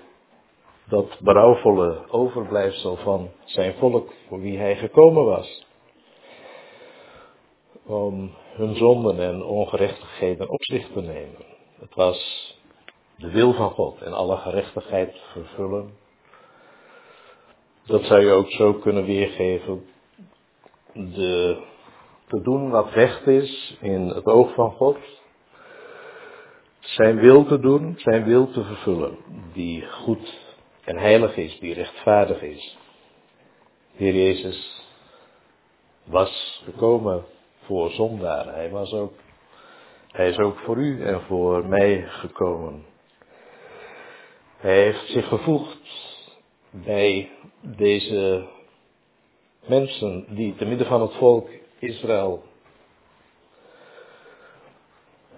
dat 0.88 1.18
berouwvolle 1.20 2.04
overblijfsel 2.10 2.96
van 2.96 3.30
zijn 3.44 3.74
volk 3.74 4.12
voor 4.28 4.40
wie 4.40 4.58
Hij 4.58 4.76
gekomen 4.76 5.24
was. 5.24 5.66
Om 7.88 8.30
hun 8.54 8.76
zonden 8.76 9.20
en 9.20 9.42
ongerechtigheden 9.44 10.48
op 10.48 10.64
zich 10.64 10.88
te 10.92 11.00
nemen. 11.00 11.44
Het 11.78 11.94
was 11.94 12.54
de 13.16 13.30
wil 13.30 13.52
van 13.52 13.70
God 13.70 14.02
en 14.02 14.12
alle 14.12 14.36
gerechtigheid 14.36 15.16
vervullen. 15.32 15.90
Dat 17.86 18.04
zou 18.04 18.20
je 18.20 18.30
ook 18.30 18.50
zo 18.50 18.72
kunnen 18.72 19.04
weergeven. 19.04 19.84
De, 20.92 21.62
te 22.26 22.40
doen 22.42 22.70
wat 22.70 22.90
recht 22.90 23.26
is 23.26 23.76
in 23.80 24.08
het 24.08 24.26
oog 24.26 24.54
van 24.54 24.70
God. 24.70 24.96
Zijn 26.80 27.18
wil 27.18 27.44
te 27.44 27.60
doen, 27.60 27.94
zijn 27.96 28.24
wil 28.24 28.50
te 28.50 28.64
vervullen. 28.64 29.18
Die 29.52 29.86
goed 29.86 30.38
en 30.84 30.98
heilig 30.98 31.36
is, 31.36 31.58
die 31.58 31.74
rechtvaardig 31.74 32.42
is. 32.42 32.78
Heer 33.94 34.14
Jezus 34.14 34.82
was 36.04 36.62
gekomen 36.64 37.24
voor 37.68 37.90
zondaren. 37.90 38.54
Hij 38.54 38.70
was 38.70 38.92
ook 38.92 39.12
hij 40.08 40.28
is 40.28 40.38
ook 40.38 40.58
voor 40.58 40.76
u 40.76 41.04
en 41.04 41.20
voor 41.20 41.66
mij 41.66 42.04
gekomen. 42.08 42.84
Hij 44.56 44.82
heeft 44.82 45.06
zich 45.06 45.28
gevoegd 45.28 45.78
bij 46.70 47.30
deze 47.60 48.46
mensen 49.66 50.24
die 50.28 50.54
te 50.54 50.64
midden 50.64 50.86
van 50.86 51.00
het 51.00 51.14
volk 51.14 51.48
Israël 51.78 52.42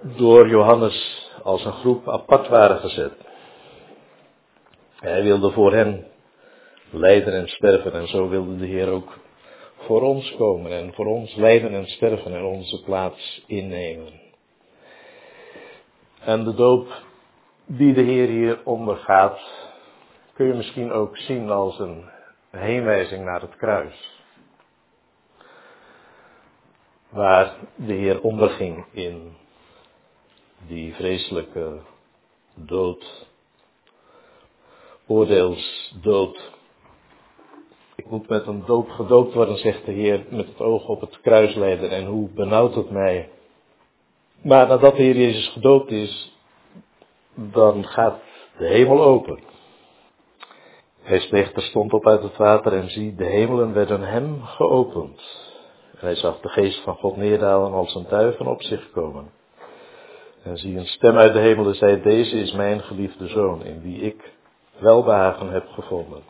door 0.03 0.49
Johannes 0.49 1.29
als 1.43 1.65
een 1.65 1.73
groep 1.73 2.09
apart 2.09 2.49
waren 2.49 2.79
gezet. 2.79 3.13
Hij 4.97 5.23
wilde 5.23 5.51
voor 5.51 5.73
hen 5.73 6.07
lijden 6.91 7.33
en 7.33 7.49
sterven 7.49 7.93
en 7.93 8.09
zo 8.09 8.29
wilde 8.29 8.57
de 8.57 8.67
Heer 8.67 8.89
ook 8.89 9.19
voor 9.81 10.03
ons 10.03 10.35
komen 10.37 10.73
en 10.73 10.95
voor 10.95 11.07
ons 11.07 11.35
lijden 11.35 11.73
en 11.73 11.87
sterven 11.87 12.35
en 12.35 12.45
onze 12.45 12.83
plaats 12.83 13.45
innemen. 13.47 14.21
En 16.21 16.45
de 16.45 16.55
doop 16.55 17.03
die 17.67 17.95
de 17.95 18.03
Heer 18.03 18.29
hier 18.29 18.61
ondergaat, 18.65 19.41
kun 20.35 20.47
je 20.47 20.55
misschien 20.55 20.93
ook 20.93 21.17
zien 21.17 21.51
als 21.51 21.79
een 21.79 22.05
heenwijzing 22.51 23.25
naar 23.25 23.41
het 23.41 23.57
kruis. 23.57 24.19
Waar 27.09 27.55
de 27.75 27.93
Heer 27.93 28.21
onderging 28.21 28.85
in 28.93 29.37
die 30.67 30.95
vreselijke 30.95 31.81
dood, 32.55 33.27
oordeelsdood. 35.07 36.59
Moet 38.11 38.29
met 38.29 38.47
een 38.47 38.63
doop 38.67 38.89
gedoopt 38.89 39.35
worden, 39.35 39.57
zegt 39.57 39.85
de 39.85 39.93
Heer, 39.93 40.25
met 40.31 40.47
het 40.47 40.61
oog 40.61 40.89
op 40.89 41.01
het 41.01 41.21
kruis 41.21 41.55
leiden. 41.55 41.91
En 41.91 42.07
hoe 42.07 42.29
benauwt 42.35 42.75
het 42.75 42.91
mij 42.91 43.29
maar 44.43 44.69
nadat 44.69 44.97
de 44.97 45.03
Heer 45.03 45.17
Jezus 45.17 45.49
gedoopt 45.49 45.91
is, 45.91 46.39
dan 47.35 47.85
gaat 47.85 48.19
de 48.59 48.67
hemel 48.67 49.03
open. 49.03 49.39
Hij 51.03 51.21
steeg 51.21 51.53
terstond 51.53 51.93
op 51.93 52.07
uit 52.07 52.23
het 52.23 52.37
water 52.37 52.73
en 52.73 52.91
zie, 52.91 53.15
de 53.15 53.25
hemelen 53.25 53.73
werden 53.73 54.01
hem 54.01 54.43
geopend. 54.43 55.21
En 55.93 56.07
hij 56.07 56.15
zag 56.15 56.41
de 56.41 56.49
geest 56.49 56.83
van 56.83 56.97
God 56.97 57.17
neerdalen 57.17 57.73
als 57.73 57.95
een 57.95 58.07
duiven 58.09 58.47
op 58.47 58.63
zich 58.63 58.91
komen. 58.91 59.31
En 60.43 60.57
zie 60.57 60.79
een 60.79 60.87
stem 60.87 61.17
uit 61.17 61.33
de 61.33 61.39
hemel 61.39 61.75
zei, 61.75 62.03
deze 62.03 62.37
is 62.37 62.53
mijn 62.53 62.81
geliefde 62.81 63.27
zoon, 63.27 63.65
in 63.65 63.83
wie 63.83 64.01
ik 64.01 64.33
welbehagen 64.79 65.51
heb 65.51 65.69
gevonden. 65.69 66.23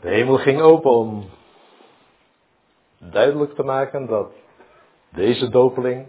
De 0.00 0.08
hemel 0.08 0.36
ging 0.36 0.60
open 0.60 0.90
om 0.90 1.30
duidelijk 2.98 3.54
te 3.54 3.62
maken 3.62 4.06
dat 4.06 4.32
deze 5.08 5.48
dopeling, 5.48 6.06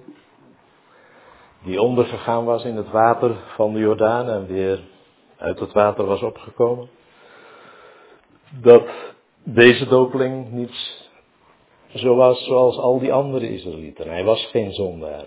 die 1.64 1.82
ondergegaan 1.82 2.46
was 2.46 2.64
in 2.64 2.76
het 2.76 2.90
water 2.90 3.36
van 3.56 3.74
de 3.74 3.80
Jordaan 3.80 4.30
en 4.30 4.48
weer 4.48 4.84
uit 5.38 5.60
het 5.60 5.72
water 5.72 6.06
was 6.06 6.22
opgekomen, 6.22 6.90
dat 8.62 8.88
deze 9.44 9.88
dopeling 9.88 10.52
niet 10.52 11.02
zo 11.96 12.16
was 12.16 12.44
zoals 12.46 12.78
al 12.78 13.00
die 13.00 13.14
andere 13.14 13.50
Israëlieten. 13.50 14.10
Hij 14.10 14.24
was 14.24 14.46
geen 14.46 14.74
zondaar. 14.74 15.26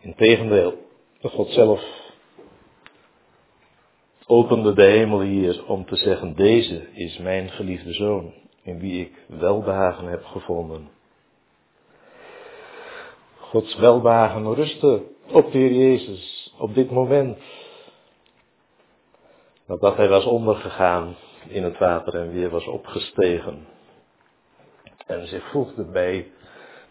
Integendeel, 0.00 0.74
God 1.22 1.50
zelf 1.50 2.03
opende 4.26 4.72
de 4.72 4.82
hemel 4.82 5.20
hier 5.20 5.64
om 5.66 5.86
te 5.86 5.96
zeggen, 5.96 6.34
deze 6.34 6.92
is 6.92 7.18
mijn 7.18 7.50
geliefde 7.50 7.92
zoon 7.92 8.32
in 8.62 8.78
wie 8.78 9.00
ik 9.00 9.12
welbehagen 9.26 10.06
heb 10.06 10.24
gevonden. 10.24 10.90
Gods 13.38 13.76
welbehagen 13.76 14.54
rustte 14.54 15.02
op 15.32 15.52
de 15.52 15.58
Heer 15.58 15.72
Jezus 15.72 16.54
op 16.58 16.74
dit 16.74 16.90
moment. 16.90 17.38
Nadat 19.66 19.96
hij 19.96 20.08
was 20.08 20.24
ondergegaan 20.24 21.16
in 21.48 21.62
het 21.62 21.78
water 21.78 22.14
en 22.14 22.32
weer 22.32 22.50
was 22.50 22.66
opgestegen. 22.66 23.66
En 25.06 25.26
zich 25.26 25.50
voegde 25.50 25.84
bij 25.84 26.32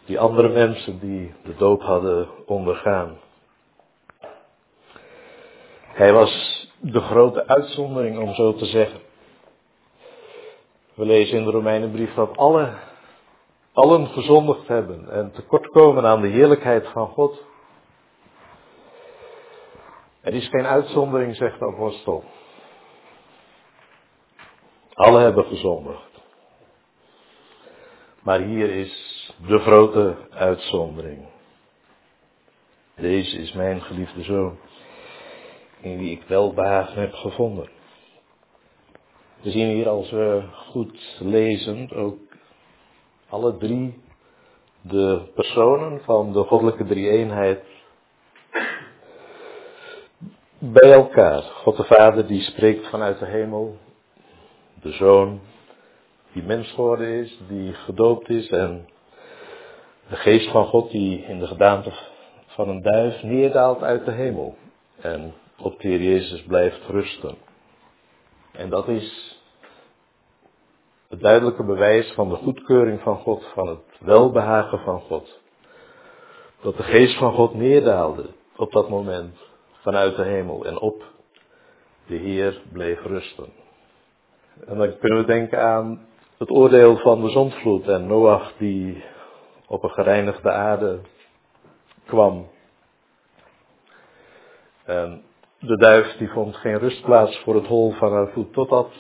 die 0.06 0.20
andere 0.20 0.50
mensen 0.50 1.00
die 1.00 1.34
de 1.44 1.56
dood 1.56 1.82
hadden 1.82 2.28
ondergaan. 2.46 3.18
Hij 5.94 6.14
was 6.14 6.53
de 6.92 7.00
grote 7.00 7.48
uitzondering, 7.48 8.20
om 8.20 8.34
zo 8.34 8.54
te 8.54 8.66
zeggen. 8.66 9.00
We 10.94 11.06
lezen 11.06 11.38
in 11.38 11.44
de 11.44 11.52
Romeinenbrief 11.52 12.14
dat 12.14 12.38
alle 12.38 12.74
allen 13.74 14.08
gezondigd 14.08 14.68
hebben 14.68 15.10
en 15.10 15.32
tekortkomen 15.32 16.06
aan 16.06 16.22
de 16.22 16.28
heerlijkheid 16.28 16.88
van 16.88 17.08
God. 17.08 17.44
Er 20.22 20.34
is 20.34 20.48
geen 20.48 20.66
uitzondering, 20.66 21.36
zegt 21.36 21.60
de 21.60 21.66
apostel. 21.66 22.24
Alle 24.94 25.20
hebben 25.20 25.46
gezondigd. 25.46 26.12
Maar 28.22 28.40
hier 28.40 28.70
is 28.70 29.32
de 29.48 29.60
grote 29.60 30.16
uitzondering. 30.30 31.26
Deze 32.96 33.38
is 33.38 33.54
mijn 33.54 33.82
geliefde 33.82 34.24
zoon, 34.24 34.58
in 35.84 35.98
wie 35.98 36.12
ik 36.12 36.24
welbehagen 36.28 37.02
heb 37.02 37.14
gevonden. 37.14 37.70
We 39.42 39.52
zien 39.52 39.68
hier 39.70 39.90
als 39.90 40.12
we 40.12 40.44
goed 40.54 41.18
lezen 41.20 41.92
ook 41.92 42.20
alle 43.30 43.58
drie 43.58 44.02
de 44.82 45.22
personen 45.36 46.02
van 46.04 46.34
de 46.34 46.44
goddelijke 46.44 46.86
drie-eenheid 46.86 47.64
bij 50.60 50.92
elkaar. 50.92 51.42
God 51.42 51.78
de 51.78 51.84
Vader 51.84 52.28
die 52.28 52.42
spreekt 52.42 52.88
vanuit 52.90 53.20
de 53.20 53.26
hemel, 53.26 53.78
de 54.82 54.92
Zoon 54.92 55.40
die 56.34 56.44
mens 56.44 56.72
geworden 56.72 57.08
is, 57.08 57.40
die 57.48 57.74
gedoopt 57.74 58.30
is 58.30 58.48
en 58.50 58.90
de 60.10 60.16
geest 60.16 60.50
van 60.50 60.66
God 60.66 60.92
die 60.92 61.26
in 61.26 61.40
de 61.40 61.48
gedaante 61.48 61.92
van 62.46 62.70
een 62.70 62.82
duif 62.82 63.24
neerdaalt 63.24 63.82
uit 63.82 64.06
de 64.06 64.12
hemel 64.12 64.56
en 65.02 65.34
op 65.64 65.82
de 65.82 65.88
Heer 65.88 66.02
Jezus 66.02 66.44
blijft 66.44 66.88
rusten. 66.88 67.36
En 68.52 68.70
dat 68.70 68.88
is 68.88 69.38
het 71.10 71.20
duidelijke 71.20 71.64
bewijs 71.64 72.12
van 72.12 72.30
de 72.30 72.36
goedkeuring 72.36 73.02
van 73.02 73.18
God, 73.18 73.46
van 73.54 73.68
het 73.68 74.00
welbehagen 74.00 74.80
van 74.80 75.00
God. 75.00 75.40
Dat 76.62 76.78
de 76.78 76.84
geest 76.84 77.18
van 77.18 77.34
God 77.34 77.54
neerdaalde 77.54 78.30
op 78.56 78.72
dat 78.72 78.90
moment 78.90 79.38
vanuit 79.72 80.16
de 80.16 80.24
hemel 80.24 80.66
en 80.66 80.80
op 80.80 81.04
de 82.08 82.16
Heer 82.16 82.62
bleef 82.72 83.02
rusten. 83.02 83.50
En 84.68 84.78
dan 84.78 84.98
kunnen 84.98 85.18
we 85.18 85.26
denken 85.26 85.62
aan 85.62 86.08
het 86.38 86.50
oordeel 86.50 86.98
van 86.98 87.22
de 87.22 87.30
zondvloed 87.30 87.88
en 87.88 88.08
Noach 88.08 88.54
die 88.58 89.04
op 89.68 89.84
een 89.84 89.92
gereinigde 89.92 90.52
aarde 90.52 91.00
kwam. 92.06 92.48
En 94.86 95.24
de 95.66 95.78
duif 95.78 96.18
die 96.18 96.30
vond 96.30 96.56
geen 96.56 96.78
rustplaats 96.78 97.40
voor 97.40 97.56
het 97.56 97.68
hol 97.68 97.92
van 97.92 98.12
haar 98.12 98.32
voet 98.32 98.54
totdat 98.54 98.92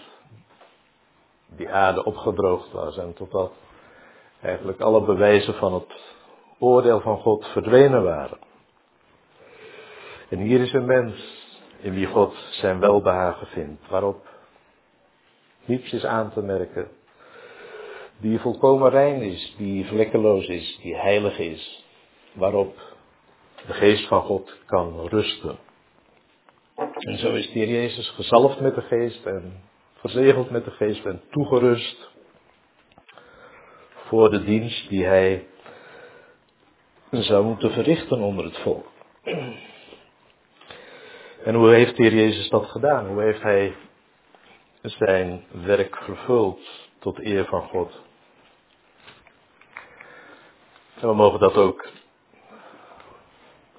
die 1.56 1.70
aarde 1.70 2.04
opgedroogd 2.04 2.72
was 2.72 2.98
en 2.98 3.14
totdat 3.14 3.52
eigenlijk 4.42 4.82
alle 4.82 5.02
bewijzen 5.02 5.54
van 5.54 5.74
het 5.74 6.16
oordeel 6.60 7.00
van 7.00 7.18
God 7.18 7.46
verdwenen 7.48 8.04
waren. 8.04 8.38
En 10.30 10.40
hier 10.40 10.62
is 10.62 10.74
een 10.74 10.86
mens 10.86 11.42
in 11.80 11.94
wie 11.94 12.08
God 12.08 12.36
zijn 12.52 12.80
welbehagen 12.80 13.48
vindt, 13.48 13.90
waarop 13.90 14.28
niets 15.66 15.94
is 15.94 16.06
aan 16.06 16.32
te 16.32 16.42
merken, 16.42 16.88
die 18.18 18.40
volkomen 18.40 18.90
rein 18.90 19.22
is, 19.22 19.56
die 19.58 19.86
vlekkeloos 19.86 20.48
is, 20.48 20.80
die 20.82 20.96
heilig 20.96 21.38
is, 21.40 21.86
waarop 22.34 22.78
de 23.68 23.74
geest 23.74 24.08
van 24.08 24.22
God 24.22 24.58
kan 24.66 25.08
rusten. 25.08 25.58
En 26.76 27.18
zo 27.18 27.34
is 27.34 27.52
de 27.52 27.68
Jezus 27.68 28.10
gezalfd 28.10 28.60
met 28.60 28.76
de 28.76 28.82
geest 28.82 29.26
en 29.26 29.64
verzegeld 29.94 30.50
met 30.50 30.66
de 30.66 30.72
geest 30.72 31.06
en 31.06 31.22
toegerust 31.32 32.10
voor 33.94 34.30
de 34.30 34.44
dienst 34.44 34.90
die 34.90 35.06
hij 35.06 35.48
zou 37.12 37.46
moeten 37.46 37.72
verrichten 37.72 38.20
onder 38.20 38.46
het 38.46 38.58
volk. 38.58 38.88
En 41.44 41.56
hoe 41.56 41.70
heeft 41.70 41.96
de 41.96 42.04
Heer 42.04 42.14
Jezus 42.14 42.50
dat 42.50 42.66
gedaan? 42.66 43.08
Hoe 43.08 43.22
heeft 43.22 43.42
hij 43.42 43.76
zijn 44.82 45.44
werk 45.52 45.96
vervuld 45.96 46.60
tot 47.00 47.20
eer 47.20 47.46
van 47.46 47.62
God? 47.62 48.02
En 51.00 51.08
we 51.08 51.14
mogen 51.14 51.40
dat 51.40 51.56
ook 51.56 51.90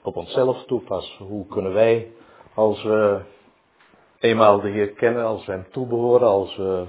op 0.03 0.17
onszelf 0.17 0.65
toepassen. 0.65 1.25
Hoe 1.25 1.47
kunnen 1.47 1.73
wij, 1.73 2.13
als 2.55 2.83
we 2.83 3.21
eenmaal 4.19 4.61
de 4.61 4.69
Heer 4.69 4.89
kennen, 4.89 5.25
als 5.25 5.47
we 5.47 5.53
Hem 5.53 5.67
toebehoren, 5.71 6.29
als 6.29 6.57
we 6.57 6.85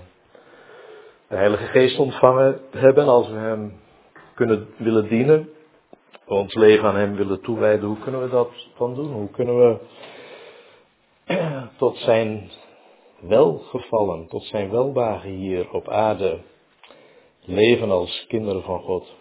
de 1.28 1.36
Heilige 1.36 1.66
Geest 1.66 2.00
ontvangen 2.00 2.60
hebben, 2.72 3.08
als 3.08 3.28
we 3.28 3.36
Hem 3.36 3.80
kunnen 4.34 4.68
willen 4.78 5.08
dienen, 5.08 5.50
ons 6.26 6.54
leven 6.54 6.86
aan 6.86 6.96
Hem 6.96 7.16
willen 7.16 7.42
toewijden, 7.42 7.88
hoe 7.88 8.00
kunnen 8.00 8.22
we 8.22 8.30
dat 8.30 8.50
dan 8.78 8.96
doen? 8.96 9.12
Hoe 9.12 9.30
kunnen 9.30 9.58
we 9.58 9.78
tot 11.78 11.98
Zijn 11.98 12.50
welgevallen, 13.20 14.28
tot 14.28 14.44
Zijn 14.44 14.70
welbagen 14.70 15.30
hier 15.30 15.72
op 15.72 15.90
aarde 15.90 16.40
leven 17.40 17.92
als 17.92 18.26
kinderen 18.28 18.64
van 18.64 18.80
God? 18.80 19.14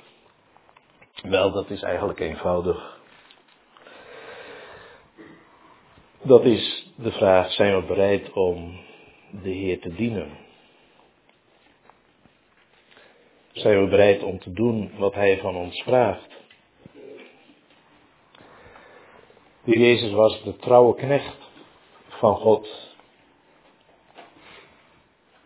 Wel, 1.22 1.52
dat 1.52 1.70
is 1.70 1.82
eigenlijk 1.82 2.20
eenvoudig. 2.20 2.93
Dat 6.26 6.44
is 6.44 6.92
de 6.96 7.12
vraag, 7.12 7.52
zijn 7.52 7.80
we 7.80 7.86
bereid 7.86 8.32
om 8.32 8.80
de 9.42 9.50
Heer 9.50 9.80
te 9.80 9.94
dienen? 9.94 10.38
Zijn 13.52 13.84
we 13.84 13.90
bereid 13.90 14.22
om 14.22 14.38
te 14.38 14.52
doen 14.52 14.90
wat 14.96 15.14
Hij 15.14 15.38
van 15.38 15.56
ons 15.56 15.82
vraagt? 15.82 16.28
De 19.64 19.78
Jezus 19.78 20.12
was 20.12 20.42
de 20.42 20.56
trouwe 20.56 20.94
knecht 20.94 21.36
van 22.08 22.36
God. 22.36 22.92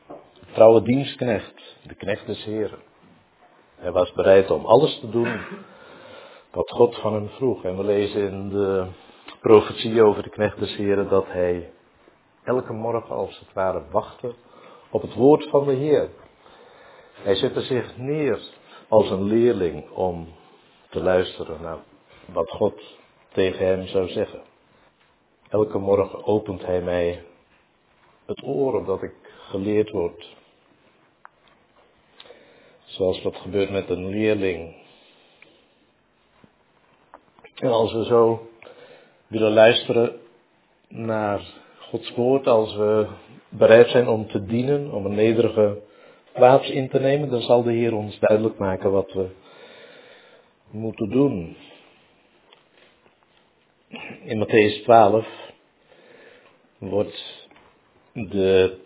De 0.09 0.53
trouwe 0.53 0.83
dienstknecht, 0.83 1.77
de 1.83 1.95
knecht 1.95 2.27
des 2.27 2.45
Heren. 2.45 2.83
Hij 3.77 3.93
was 3.93 4.13
bereid 4.13 4.51
om 4.51 4.65
alles 4.65 4.99
te 4.99 5.11
doen 5.11 5.41
wat 6.51 6.71
God 6.71 6.97
van 6.97 7.15
hem 7.15 7.29
vroeg. 7.29 7.65
En 7.65 7.77
we 7.77 7.85
lezen 7.85 8.31
in 8.31 8.49
de 8.49 8.87
profetie 9.41 10.03
over 10.03 10.23
de 10.23 10.31
knecht 10.31 10.59
des 10.59 10.77
Heren 10.77 11.09
dat 11.09 11.27
hij 11.27 11.71
elke 12.45 12.73
morgen 12.73 13.15
als 13.15 13.39
het 13.39 13.53
ware 13.53 13.83
wachtte 13.91 14.35
op 14.91 15.03
het 15.03 15.15
woord 15.15 15.49
van 15.49 15.65
de 15.65 15.73
Heer. 15.73 16.11
Hij 17.13 17.35
zette 17.35 17.61
zich 17.61 17.97
neer 17.97 18.41
als 18.89 19.11
een 19.11 19.23
leerling 19.23 19.91
om 19.91 20.29
te 20.91 21.03
luisteren 21.03 21.63
naar 21.63 21.79
wat 22.33 22.51
God 22.51 22.83
tegen 23.33 23.67
hem 23.67 23.87
zou 23.87 24.09
zeggen. 24.09 24.43
Elke 25.49 25.79
morgen 25.79 26.25
opent 26.25 26.65
hij 26.67 26.81
mij 26.81 27.25
het 28.27 28.43
oor 28.43 28.75
opdat 28.75 29.03
ik 29.03 29.15
geleerd 29.49 29.91
word 29.91 30.37
Zoals 32.89 33.23
dat 33.23 33.37
gebeurt 33.37 33.71
met 33.71 33.89
een 33.89 34.09
leerling. 34.09 34.75
En 37.55 37.71
als 37.71 37.93
we 37.93 38.05
zo 38.05 38.49
willen 39.29 39.53
luisteren 39.53 40.13
naar 40.89 41.41
Gods 41.79 42.15
woord, 42.15 42.47
als 42.47 42.75
we 42.77 43.07
bereid 43.49 43.89
zijn 43.89 44.09
om 44.09 44.29
te 44.29 44.45
dienen, 44.45 44.93
om 44.93 45.05
een 45.05 45.15
nederige 45.15 45.79
plaats 46.33 46.71
in 46.71 46.89
te 46.89 46.99
nemen, 46.99 47.31
dan 47.31 47.41
zal 47.41 47.63
de 47.63 47.73
Heer 47.73 47.95
ons 47.95 48.19
duidelijk 48.19 48.59
maken 48.59 48.93
wat 48.93 49.13
we 49.13 49.29
moeten 50.71 51.11
doen. 51.11 51.57
In 54.25 54.47
Matthäus 54.47 54.83
12 54.83 55.27
wordt 56.79 57.49
de 58.13 58.77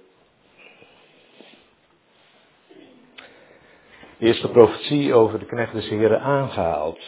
eerste 4.19 4.49
profetie 4.49 5.15
over 5.15 5.39
de 5.39 5.47
knecht 5.47 5.73
des 5.73 5.89
Heren 5.89 6.21
aangehaald. 6.21 7.01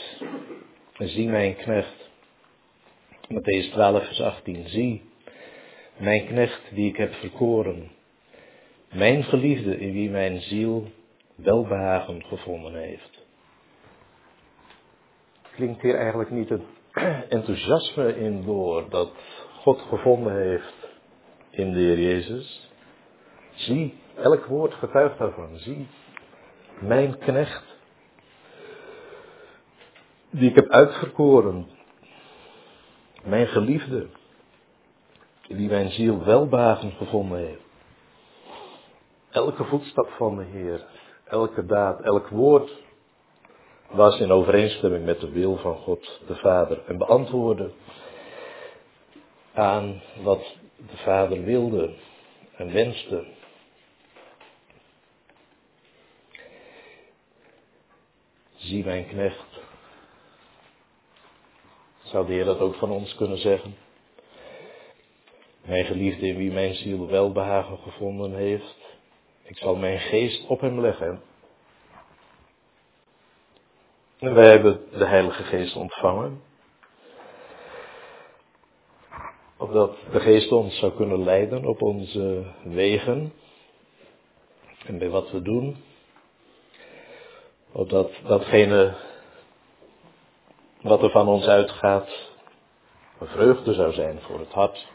Zie 0.98 1.28
mijn 1.28 1.56
knecht. 1.56 2.03
Matthäus 3.28 3.70
12 3.72 4.04
vers 4.04 4.20
18. 4.20 4.68
Zie 4.68 5.02
mijn 5.96 6.26
knecht 6.26 6.60
die 6.74 6.88
ik 6.88 6.96
heb 6.96 7.14
verkoren. 7.14 7.90
Mijn 8.92 9.24
geliefde 9.24 9.78
in 9.78 9.92
wie 9.92 10.10
mijn 10.10 10.40
ziel 10.40 10.90
welbehagen 11.34 12.24
gevonden 12.24 12.74
heeft. 12.74 13.26
Klinkt 15.54 15.82
hier 15.82 15.94
eigenlijk 15.94 16.30
niet 16.30 16.48
het 16.48 16.62
enthousiasme 17.28 18.16
in 18.16 18.44
door 18.44 18.90
dat 18.90 19.12
God 19.62 19.80
gevonden 19.80 20.36
heeft 20.36 20.88
in 21.50 21.72
de 21.72 21.78
Heer 21.78 21.98
Jezus? 21.98 22.70
Zie, 23.54 23.94
elk 24.14 24.44
woord 24.44 24.74
getuigt 24.74 25.18
daarvan. 25.18 25.58
Zie 25.58 25.86
mijn 26.80 27.18
knecht, 27.18 27.64
die 30.30 30.48
ik 30.48 30.54
heb 30.54 30.68
uitverkoren, 30.68 31.66
mijn 33.24 33.46
geliefde, 33.46 34.06
die 35.48 35.68
mijn 35.68 35.90
ziel 35.90 36.24
welbagen 36.24 36.92
gevonden 36.92 37.38
heeft. 37.38 37.62
Elke 39.30 39.64
voetstap 39.64 40.08
van 40.08 40.36
de 40.36 40.44
Heer, 40.44 40.86
elke 41.24 41.66
daad, 41.66 42.00
elk 42.00 42.28
woord 42.28 42.70
was 43.90 44.20
in 44.20 44.30
overeenstemming 44.30 45.04
met 45.04 45.20
de 45.20 45.30
wil 45.30 45.56
van 45.56 45.76
God 45.76 46.20
de 46.26 46.36
Vader 46.36 46.82
en 46.86 46.98
beantwoordde 46.98 47.70
aan 49.52 50.02
wat 50.22 50.56
de 50.76 50.96
Vader 50.96 51.42
wilde 51.42 51.94
en 52.56 52.72
wenste. 52.72 53.24
Zie 58.54 58.84
mijn 58.84 59.06
knecht. 59.06 59.53
Zou 62.14 62.26
de 62.26 62.32
Heer 62.32 62.44
dat 62.44 62.58
ook 62.58 62.74
van 62.74 62.90
ons 62.90 63.14
kunnen 63.14 63.38
zeggen? 63.38 63.76
Mijn 65.64 65.84
geliefde 65.84 66.26
in 66.26 66.36
wie 66.36 66.52
mijn 66.52 66.74
ziel 66.74 67.06
welbehagen 67.06 67.78
gevonden 67.78 68.34
heeft, 68.34 68.76
ik 69.42 69.56
zal 69.56 69.76
mijn 69.76 69.98
geest 69.98 70.46
op 70.46 70.60
hem 70.60 70.80
leggen. 70.80 71.22
En 74.18 74.34
wij 74.34 74.50
hebben 74.50 74.80
de 74.90 75.04
Heilige 75.04 75.42
Geest 75.42 75.76
ontvangen. 75.76 76.42
Opdat 79.56 79.96
de 80.12 80.20
Geest 80.20 80.52
ons 80.52 80.78
zou 80.78 80.92
kunnen 80.92 81.24
leiden 81.24 81.64
op 81.64 81.82
onze 81.82 82.44
wegen 82.64 83.32
en 84.86 84.98
bij 84.98 85.08
wat 85.08 85.30
we 85.30 85.42
doen. 85.42 85.76
Opdat 87.72 88.12
datgene 88.26 88.94
wat 90.84 91.02
er 91.02 91.10
van 91.10 91.28
ons 91.28 91.46
uitgaat 91.46 92.08
een 93.18 93.26
vreugde 93.26 93.74
zou 93.74 93.92
zijn 93.92 94.20
voor 94.20 94.38
het 94.38 94.52
hart 94.52 94.86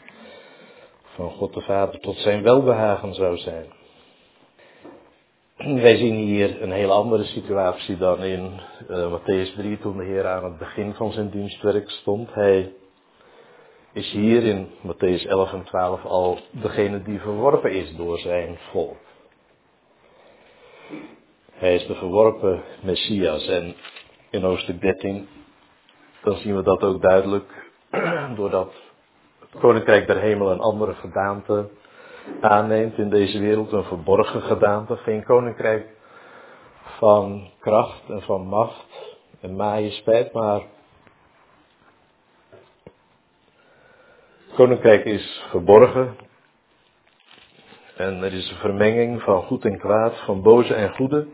van 1.14 1.30
God 1.30 1.54
de 1.54 1.60
Vader, 1.60 2.00
tot 2.00 2.16
zijn 2.16 2.42
welbehagen 2.42 3.14
zou 3.14 3.36
zijn. 3.36 3.66
Wij 5.56 5.96
zien 5.96 6.14
hier 6.14 6.62
een 6.62 6.72
heel 6.72 6.92
andere 6.92 7.24
situatie 7.24 7.96
dan 7.96 8.22
in 8.22 8.60
uh, 8.90 9.12
Matthäus 9.12 9.54
3 9.56 9.78
toen 9.78 9.96
de 9.96 10.04
Heer 10.04 10.26
aan 10.26 10.44
het 10.44 10.58
begin 10.58 10.94
van 10.94 11.12
zijn 11.12 11.30
dienstwerk 11.30 11.90
stond. 11.90 12.34
Hij 12.34 12.72
is 13.92 14.10
hier 14.10 14.42
in 14.42 14.68
Matthäus 14.86 15.26
11 15.28 15.52
en 15.52 15.64
12 15.64 16.04
al 16.04 16.38
degene 16.50 17.02
die 17.02 17.20
verworpen 17.20 17.72
is 17.72 17.96
door 17.96 18.18
zijn 18.18 18.58
volk. 18.70 18.96
Hij 21.52 21.74
is 21.74 21.86
de 21.86 21.94
verworpen 21.94 22.62
Messias 22.82 23.48
en 23.48 23.74
in 24.30 24.42
hoofdstuk 24.42 24.80
13 24.80 25.28
dan 26.22 26.36
zien 26.36 26.56
we 26.56 26.62
dat 26.62 26.82
ook 26.82 27.02
duidelijk 27.02 27.68
doordat 28.36 28.72
het 29.40 29.60
Koninkrijk 29.60 30.06
der 30.06 30.20
Hemel 30.20 30.50
een 30.50 30.60
andere 30.60 30.94
gedaante 30.94 31.68
aanneemt 32.40 32.98
in 32.98 33.10
deze 33.10 33.38
wereld, 33.38 33.72
een 33.72 33.84
verborgen 33.84 34.42
gedaante, 34.42 34.96
geen 34.96 35.24
koninkrijk 35.24 35.86
van 36.98 37.50
kracht 37.60 38.08
en 38.08 38.22
van 38.22 38.46
macht 38.46 39.16
en 39.40 39.56
majesteit, 39.56 40.32
maar 40.32 40.60
het 44.46 44.54
koninkrijk 44.54 45.04
is 45.04 45.44
verborgen 45.50 46.16
en 47.96 48.22
er 48.22 48.32
is 48.32 48.50
een 48.50 48.56
vermenging 48.56 49.22
van 49.22 49.42
goed 49.42 49.64
en 49.64 49.78
kwaad, 49.78 50.20
van 50.24 50.42
boze 50.42 50.74
en 50.74 50.94
goede, 50.94 51.26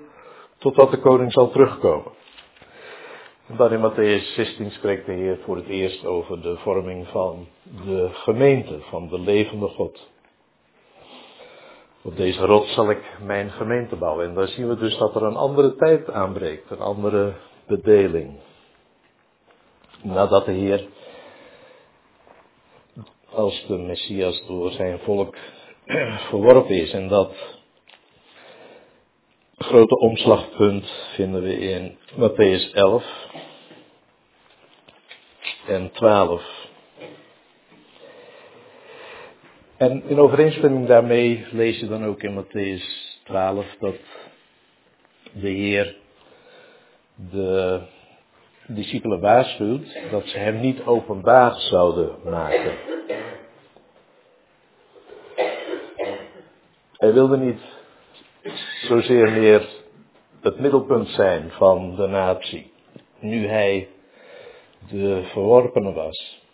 totdat 0.58 0.90
de 0.90 0.98
koning 0.98 1.32
zal 1.32 1.50
terugkomen. 1.50 2.12
Dan 3.46 3.72
in 3.72 3.80
Matthäus 3.80 4.34
16 4.34 4.70
spreekt 4.70 5.06
de 5.06 5.12
Heer 5.12 5.38
voor 5.44 5.56
het 5.56 5.66
eerst 5.66 6.04
over 6.04 6.42
de 6.42 6.56
vorming 6.56 7.08
van 7.08 7.46
de 7.84 8.08
gemeente, 8.12 8.78
van 8.80 9.08
de 9.08 9.18
levende 9.18 9.68
God. 9.68 10.08
Op 12.02 12.16
deze 12.16 12.46
rot 12.46 12.66
zal 12.66 12.90
ik 12.90 13.18
mijn 13.22 13.50
gemeente 13.50 13.96
bouwen. 13.96 14.26
En 14.28 14.34
dan 14.34 14.46
zien 14.46 14.68
we 14.68 14.76
dus 14.76 14.96
dat 14.98 15.14
er 15.14 15.22
een 15.22 15.36
andere 15.36 15.76
tijd 15.76 16.10
aanbreekt, 16.10 16.70
een 16.70 16.80
andere 16.80 17.34
bedeling. 17.66 18.38
Nadat 20.02 20.44
de 20.44 20.52
Heer 20.52 20.86
als 23.30 23.66
de 23.66 23.78
Messias 23.78 24.46
door 24.46 24.70
zijn 24.70 24.98
volk 24.98 25.36
verworpen 26.28 26.74
is. 26.74 26.92
En 26.92 27.08
dat 27.08 27.55
grote 29.58 29.98
omslagpunt 29.98 30.86
vinden 31.14 31.42
we 31.42 31.58
in 31.58 31.96
Matthäus 32.16 32.72
11 32.74 33.04
en 35.66 35.90
12. 35.92 36.42
En 39.76 40.02
in 40.08 40.18
overeenstemming 40.18 40.86
daarmee 40.86 41.46
lees 41.50 41.80
je 41.80 41.88
dan 41.88 42.04
ook 42.04 42.22
in 42.22 42.44
Matthäus 42.44 42.82
12 43.24 43.66
dat 43.80 43.96
de 45.32 45.48
Heer 45.48 45.96
de 47.14 47.80
discipelen 48.66 49.20
waarschuwt 49.20 49.98
dat 50.10 50.26
ze 50.26 50.38
hem 50.38 50.60
niet 50.60 50.82
openbaar 50.86 51.54
zouden 51.54 52.10
maken. 52.24 52.74
Hij 56.92 57.12
wilde 57.12 57.36
niet 57.36 57.60
zozeer 58.82 59.30
meer 59.30 59.68
het 60.40 60.58
middelpunt 60.58 61.08
zijn 61.08 61.50
van 61.50 61.96
de 61.96 62.06
natie, 62.06 62.72
nu 63.18 63.46
hij 63.46 63.88
de 64.88 65.22
verworpene 65.32 65.92
was. 65.92 66.44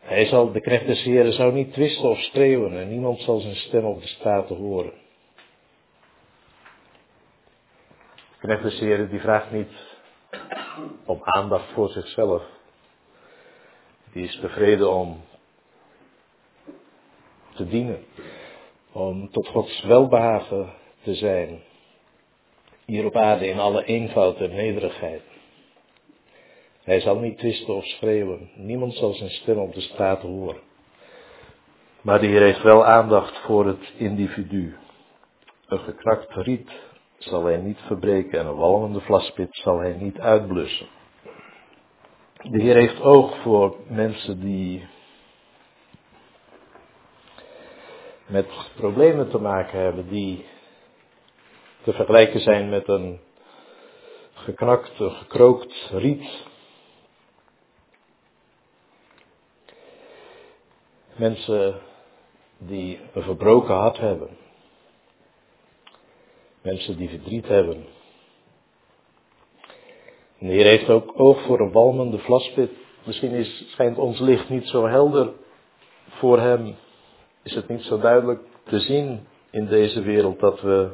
Hij 0.00 0.26
zal, 0.26 0.52
de 0.52 0.60
knecht 0.60 0.86
zou 1.32 1.52
niet 1.52 1.72
twisten 1.72 2.08
of 2.08 2.18
streeuwen 2.18 2.78
en 2.78 2.88
niemand 2.88 3.20
zal 3.20 3.38
zijn 3.38 3.56
stem 3.56 3.84
op 3.84 4.00
de 4.00 4.08
staten 4.08 4.56
horen. 4.56 4.92
De 8.40 8.46
knecht 8.46 9.10
die 9.10 9.20
vraagt 9.20 9.50
niet 9.50 9.72
om 11.04 11.20
aandacht 11.22 11.72
voor 11.72 11.88
zichzelf. 11.88 12.42
Die 14.12 14.24
is 14.24 14.38
tevreden 14.40 14.92
om 14.92 15.24
te 17.54 17.66
dienen. 17.66 18.04
Om 18.98 19.30
tot 19.30 19.48
Gods 19.48 19.82
welbehagen 19.82 20.72
te 21.02 21.14
zijn. 21.14 21.60
Hier 22.84 23.04
op 23.04 23.16
aarde 23.16 23.46
in 23.46 23.58
alle 23.58 23.84
eenvoud 23.84 24.36
en 24.36 24.54
nederigheid. 24.54 25.22
Hij 26.82 27.00
zal 27.00 27.18
niet 27.18 27.38
twisten 27.38 27.74
of 27.74 27.84
schreeuwen. 27.84 28.50
Niemand 28.54 28.94
zal 28.94 29.12
zijn 29.12 29.30
stem 29.30 29.58
op 29.58 29.74
de 29.74 29.80
straat 29.80 30.20
horen. 30.20 30.60
Maar 32.00 32.20
de 32.20 32.26
Heer 32.26 32.40
heeft 32.40 32.62
wel 32.62 32.84
aandacht 32.84 33.38
voor 33.38 33.66
het 33.66 33.92
individu. 33.96 34.76
Een 35.66 35.78
geknakt 35.78 36.34
riet 36.34 36.70
zal 37.18 37.44
hij 37.44 37.56
niet 37.56 37.78
verbreken 37.86 38.38
en 38.38 38.46
een 38.46 38.56
walmende 38.56 39.00
vlaspit 39.00 39.48
zal 39.50 39.78
hij 39.78 39.92
niet 39.92 40.18
uitblussen. 40.18 40.86
De 42.42 42.62
Heer 42.62 42.74
heeft 42.74 43.00
oog 43.00 43.42
voor 43.42 43.76
mensen 43.88 44.40
die 44.40 44.86
met 48.28 48.46
problemen 48.76 49.30
te 49.30 49.38
maken 49.38 49.78
hebben, 49.80 50.08
die 50.08 50.44
te 51.82 51.92
vergelijken 51.92 52.40
zijn 52.40 52.68
met 52.68 52.88
een 52.88 53.20
geknakt, 54.32 54.92
gekrookt 54.96 55.90
riet 55.90 56.46
Mensen 61.18 61.80
die 62.58 63.00
een 63.12 63.22
verbroken 63.22 63.74
hart 63.74 63.98
hebben. 63.98 64.28
Mensen 66.62 66.96
die 66.96 67.08
verdriet 67.08 67.48
hebben. 67.48 67.86
En 70.38 70.48
heeft 70.48 70.88
ook 70.88 71.20
oog 71.20 71.42
voor 71.42 71.60
een 71.60 71.72
walmende 71.72 72.18
vlaspit. 72.18 72.70
Misschien 73.04 73.30
is, 73.30 73.64
schijnt 73.70 73.98
ons 73.98 74.18
licht 74.18 74.48
niet 74.48 74.68
zo 74.68 74.86
helder 74.86 75.32
voor 76.08 76.38
hem. 76.38 76.76
Is 77.42 77.54
het 77.54 77.68
niet 77.68 77.82
zo 77.82 77.98
duidelijk 77.98 78.40
te 78.64 78.78
zien 78.78 79.26
in 79.50 79.66
deze 79.66 80.02
wereld 80.02 80.40
dat 80.40 80.60
we 80.60 80.90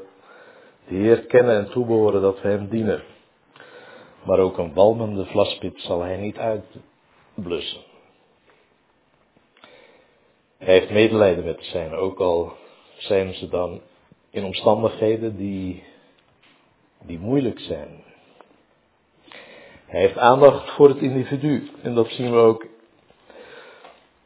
de 0.88 0.94
Heer 0.94 1.20
kennen 1.20 1.56
en 1.56 1.70
toebehoren, 1.70 2.22
dat 2.22 2.40
we 2.40 2.48
Hem 2.48 2.68
dienen. 2.68 3.02
Maar 4.24 4.38
ook 4.38 4.58
een 4.58 4.74
walmende 4.74 5.24
vlaspit 5.24 5.80
zal 5.80 6.02
Hij 6.02 6.16
niet 6.16 6.38
uitblussen. 6.38 7.80
Hij 10.58 10.74
heeft 10.74 10.90
medelijden 10.90 11.44
met 11.44 11.64
zijn, 11.64 11.94
ook 11.94 12.18
al 12.18 12.52
zijn 12.96 13.34
ze 13.34 13.48
dan 13.48 13.80
in 14.30 14.44
omstandigheden 14.44 15.36
die, 15.36 15.84
die 17.02 17.18
moeilijk 17.18 17.58
zijn. 17.58 18.02
Hij 19.86 20.00
heeft 20.00 20.18
aandacht 20.18 20.70
voor 20.70 20.88
het 20.88 20.98
individu 20.98 21.70
en 21.82 21.94
dat 21.94 22.08
zien 22.08 22.30
we 22.30 22.36
ook, 22.36 22.66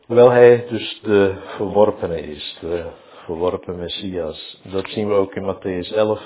hoewel 0.08 0.30
hij 0.30 0.66
dus 0.68 1.00
de 1.02 1.34
verworpene 1.56 2.20
is, 2.20 2.58
de 2.60 2.86
verworpen 3.24 3.78
Messias. 3.78 4.60
Dat 4.62 4.88
zien 4.88 5.08
we 5.08 5.14
ook 5.14 5.34
in 5.34 5.54
Matthäus 5.54 5.94
11. 5.94 6.22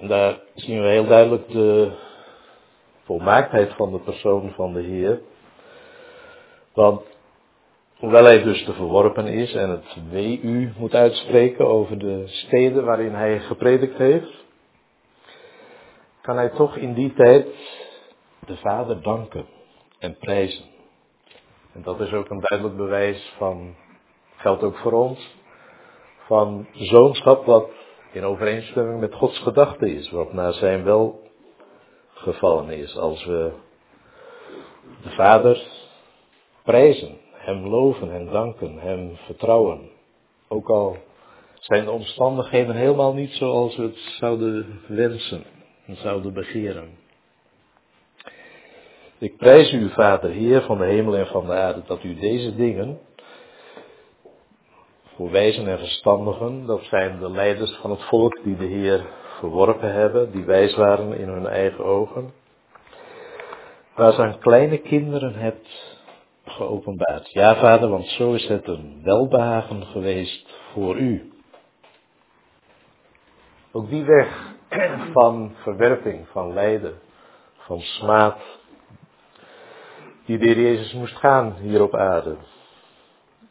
Daar 0.00 0.40
zien 0.54 0.82
we 0.82 0.88
heel 0.88 1.06
duidelijk 1.06 1.50
de 1.50 1.92
volmaaktheid 3.04 3.72
van 3.72 3.92
de 3.92 3.98
persoon 3.98 4.52
van 4.54 4.72
de 4.72 4.82
Heer. 4.82 5.20
Want 6.72 7.02
hoewel 7.96 8.24
hij 8.24 8.42
dus 8.42 8.64
te 8.64 8.72
verworpen 8.72 9.26
is 9.26 9.54
en 9.54 9.70
het 9.70 9.96
WU 10.10 10.72
moet 10.76 10.94
uitspreken 10.94 11.66
over 11.66 11.98
de 11.98 12.22
steden 12.26 12.84
waarin 12.84 13.14
hij 13.14 13.40
gepredikt 13.40 13.98
heeft, 13.98 14.44
kan 16.22 16.36
hij 16.36 16.48
toch 16.48 16.76
in 16.76 16.94
die 16.94 17.14
tijd 17.14 17.46
de 18.48 18.56
Vader 18.56 19.02
danken 19.02 19.46
en 19.98 20.16
prijzen. 20.16 20.64
En 21.72 21.82
dat 21.82 22.00
is 22.00 22.12
ook 22.12 22.30
een 22.30 22.40
duidelijk 22.40 22.78
bewijs 22.78 23.34
van, 23.36 23.74
geldt 24.36 24.62
ook 24.62 24.76
voor 24.76 24.92
ons, 24.92 25.36
van 26.26 26.66
zoonschap 26.72 27.44
wat 27.44 27.70
in 28.12 28.24
overeenstemming 28.24 29.00
met 29.00 29.14
Gods 29.14 29.38
gedachte 29.38 29.94
is, 29.94 30.10
wat 30.10 30.32
naar 30.32 30.52
zijn 30.52 30.84
wel 30.84 31.20
gevallen 32.12 32.68
is. 32.68 32.96
Als 32.96 33.24
we 33.24 33.52
de 35.02 35.10
Vader 35.10 35.62
prijzen, 36.64 37.18
Hem 37.32 37.66
loven 37.66 38.12
en 38.12 38.26
danken, 38.26 38.78
Hem 38.78 39.16
vertrouwen. 39.16 39.90
Ook 40.48 40.68
al 40.68 40.96
zijn 41.54 41.84
de 41.84 41.90
omstandigheden 41.90 42.74
helemaal 42.74 43.14
niet 43.14 43.32
zoals 43.32 43.76
we 43.76 43.82
het 43.82 43.98
zouden 43.98 44.80
wensen 44.86 45.44
en 45.86 45.96
zouden 45.96 46.32
begeren. 46.32 47.06
Ik 49.20 49.36
prijs 49.36 49.72
u, 49.72 49.90
Vader, 49.90 50.30
Heer 50.30 50.62
van 50.62 50.78
de 50.78 50.84
hemel 50.84 51.16
en 51.16 51.26
van 51.26 51.46
de 51.46 51.52
aarde, 51.52 51.82
dat 51.86 52.02
u 52.02 52.14
deze 52.14 52.54
dingen 52.54 52.98
voor 55.14 55.30
wijzen 55.30 55.66
en 55.66 55.78
verstandigen, 55.78 56.66
dat 56.66 56.82
zijn 56.82 57.18
de 57.18 57.30
leiders 57.30 57.78
van 57.80 57.90
het 57.90 58.02
volk 58.02 58.42
die 58.42 58.56
de 58.56 58.64
Heer 58.64 59.06
verworpen 59.38 59.92
hebben, 59.92 60.30
die 60.30 60.44
wijs 60.44 60.74
waren 60.74 61.12
in 61.12 61.28
hun 61.28 61.46
eigen 61.46 61.84
ogen, 61.84 62.32
waar 63.94 64.12
ze 64.12 64.22
aan 64.22 64.38
kleine 64.38 64.78
kinderen 64.78 65.34
hebt 65.34 65.98
geopenbaard. 66.44 67.30
Ja, 67.32 67.56
Vader, 67.56 67.88
want 67.88 68.06
zo 68.06 68.32
is 68.32 68.48
het 68.48 68.66
een 68.66 69.00
welbehagen 69.02 69.86
geweest 69.86 70.48
voor 70.72 70.96
u. 70.96 71.32
Ook 73.72 73.88
die 73.90 74.04
weg 74.04 74.54
van 75.12 75.52
verwerping, 75.54 76.28
van 76.28 76.52
lijden, 76.52 76.98
van 77.56 77.80
smaad, 77.80 78.57
die 80.28 80.38
de 80.38 80.44
Heer 80.44 80.60
Jezus 80.60 80.92
moest 80.92 81.16
gaan 81.16 81.56
hier 81.60 81.82
op 81.82 81.94
aarde. 81.94 82.36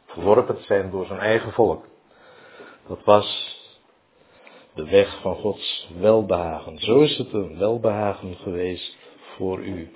Verworpen 0.06 0.64
zijn 0.64 0.92
door 0.92 1.06
zijn 1.06 1.20
eigen 1.20 1.52
volk. 1.52 1.86
Dat 2.88 3.04
was 3.04 3.58
de 4.74 4.90
weg 4.90 5.22
van 5.22 5.36
Gods 5.36 5.90
welbehagen. 6.00 6.80
Zo 6.80 7.00
is 7.00 7.18
het 7.18 7.34
een 7.34 7.58
welbehagen 7.58 8.36
geweest 8.36 8.98
voor 9.36 9.60
u. 9.60 9.92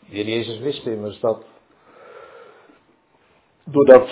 De 0.00 0.14
Heer 0.14 0.28
Jezus 0.28 0.58
wist 0.58 0.86
immers 0.86 1.20
dat 1.20 1.44
doordat 3.64 4.08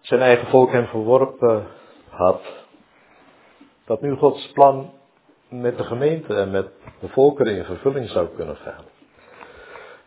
zijn 0.00 0.20
eigen 0.20 0.48
volk 0.48 0.72
hem 0.72 0.86
verworpen 0.86 1.66
had, 2.08 2.42
dat 3.84 4.00
nu 4.00 4.16
Gods 4.16 4.52
plan 4.52 4.92
met 5.48 5.76
de 5.76 5.84
gemeente 5.84 6.34
en 6.34 6.50
met 6.50 6.68
de 7.00 7.08
volkeren 7.08 7.56
in 7.56 7.64
vervulling 7.64 8.08
zou 8.08 8.28
kunnen 8.36 8.56
gaan. 8.56 8.84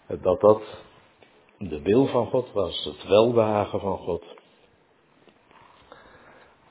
Dat 0.08 0.42
dat 0.42 0.88
de 1.60 1.82
wil 1.82 2.06
van 2.08 2.26
God 2.26 2.52
was, 2.52 2.84
het 2.84 3.08
welbehagen 3.08 3.80
van 3.80 3.98
God. 3.98 4.24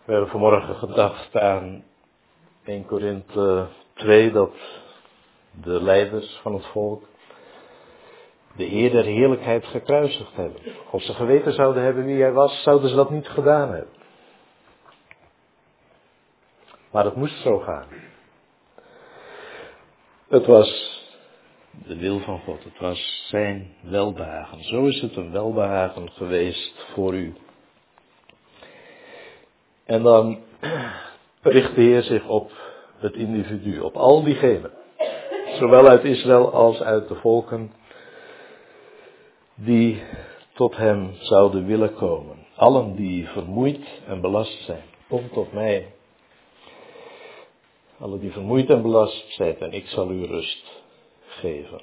We 0.04 0.12
hebben 0.12 0.30
vanmorgen 0.30 0.74
gedacht 0.74 1.36
aan 1.36 1.84
1 2.64 2.86
Korinthe 2.86 3.66
2 3.94 4.32
dat 4.32 4.54
de 5.62 5.82
leiders 5.82 6.38
van 6.42 6.54
het 6.54 6.66
volk 6.66 7.04
de 8.56 8.64
Heer 8.64 8.90
der 8.90 9.04
heerlijkheid 9.04 9.64
gekruisigd 9.66 10.36
hebben. 10.36 10.60
Als 10.90 11.04
ze 11.04 11.14
geweten 11.14 11.52
zouden 11.52 11.82
hebben 11.82 12.04
wie 12.04 12.22
hij 12.22 12.32
was, 12.32 12.62
zouden 12.62 12.88
ze 12.88 12.96
dat 12.96 13.10
niet 13.10 13.28
gedaan 13.28 13.70
hebben. 13.70 13.94
Maar 16.90 17.04
het 17.04 17.16
moest 17.16 17.42
zo 17.42 17.58
gaan. 17.58 17.88
Het 20.28 20.46
was 20.46 20.97
de 21.88 21.96
wil 21.96 22.20
van 22.20 22.40
God. 22.40 22.64
Het 22.64 22.78
was 22.78 23.24
zijn 23.28 23.74
welbehagen. 23.80 24.64
Zo 24.64 24.86
is 24.86 25.00
het 25.00 25.16
een 25.16 25.32
welbehagen 25.32 26.10
geweest 26.10 26.86
voor 26.94 27.14
u. 27.14 27.34
En 29.84 30.02
dan 30.02 30.38
richt 31.42 31.74
de 31.74 31.80
Heer 31.80 32.02
zich 32.02 32.28
op 32.28 32.52
het 32.98 33.14
individu, 33.14 33.80
op 33.80 33.96
al 33.96 34.22
diegenen. 34.22 34.70
Zowel 35.58 35.88
uit 35.88 36.04
Israël 36.04 36.52
als 36.52 36.80
uit 36.80 37.08
de 37.08 37.14
volken 37.14 37.72
die 39.54 40.02
tot 40.52 40.76
hem 40.76 41.14
zouden 41.20 41.66
willen 41.66 41.94
komen. 41.94 42.36
Allen 42.54 42.96
die 42.96 43.28
vermoeid 43.28 43.86
en 44.06 44.20
belast 44.20 44.64
zijn, 44.64 44.82
kom 45.08 45.30
tot 45.32 45.52
mij. 45.52 45.92
Allen 47.98 48.20
die 48.20 48.32
vermoeid 48.32 48.70
en 48.70 48.82
belast 48.82 49.32
zijn, 49.34 49.58
en 49.58 49.72
ik 49.72 49.86
zal 49.86 50.10
u 50.10 50.24
rust 50.24 50.77
geven. 51.38 51.82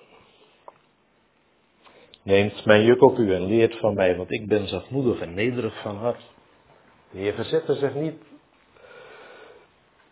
Neemt 2.23 2.65
mijn 2.65 2.83
juk 2.83 3.01
op 3.01 3.17
u 3.17 3.33
en 3.33 3.45
leert 3.45 3.75
van 3.75 3.93
mij, 3.93 4.17
want 4.17 4.31
ik 4.31 4.47
ben 4.47 4.67
zachtmoedig 4.67 5.19
en 5.19 5.33
nederig 5.33 5.81
van 5.81 5.97
hart. 5.97 6.21
De 7.11 7.17
Heer 7.17 7.33
verzette 7.33 7.73
zich 7.73 7.93
niet 7.93 8.23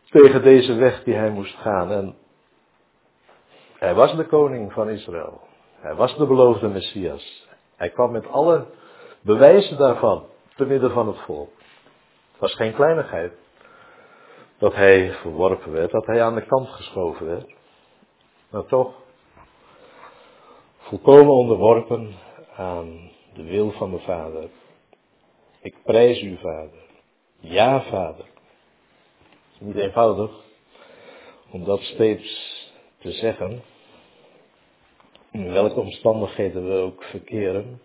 tegen 0.10 0.44
deze 0.44 0.74
weg 0.74 1.04
die 1.04 1.14
hij 1.14 1.30
moest 1.30 1.56
gaan. 1.56 1.92
En 1.92 2.16
hij 3.78 3.94
was 3.94 4.16
de 4.16 4.26
koning 4.26 4.74
van 4.74 4.90
Israël. 4.90 5.42
Hij 5.76 5.96
was 5.96 6.18
de 6.18 6.26
beloofde 6.26 6.68
Messias. 6.68 7.48
Hij 7.76 7.90
kwam 7.90 8.12
met 8.12 8.28
alle 8.28 8.66
bewijzen 9.22 9.78
daarvan 9.78 10.26
te 10.56 10.66
midden 10.66 10.92
van 10.92 11.08
het 11.08 11.20
volk. 11.20 11.52
Het 12.32 12.40
was 12.40 12.54
geen 12.54 12.74
kleinigheid 12.74 13.34
dat 14.58 14.74
hij 14.74 15.12
verworpen 15.12 15.72
werd, 15.72 15.92
dat 15.92 16.06
hij 16.06 16.24
aan 16.24 16.36
de 16.36 16.46
kant 16.46 16.70
geschoven 16.70 17.26
werd. 17.26 17.54
Maar 18.50 18.66
toch, 18.66 19.03
volkomen 20.84 21.34
onderworpen 21.34 22.16
aan 22.56 23.10
de 23.34 23.44
wil 23.44 23.72
van 23.72 23.92
de 23.92 24.00
Vader. 24.00 24.50
Ik 25.62 25.76
prijs 25.84 26.22
u, 26.22 26.38
Vader. 26.38 26.82
Ja, 27.40 27.82
Vader. 27.82 28.26
Het 28.26 29.54
is 29.54 29.60
niet 29.60 29.76
eenvoudig 29.76 30.32
om 31.52 31.64
dat 31.64 31.82
steeds 31.82 32.52
te 33.00 33.12
zeggen, 33.12 33.62
in 35.32 35.52
welke 35.52 35.80
omstandigheden 35.80 36.68
we 36.68 36.82
ook 36.82 37.04
verkeren. 37.04 37.82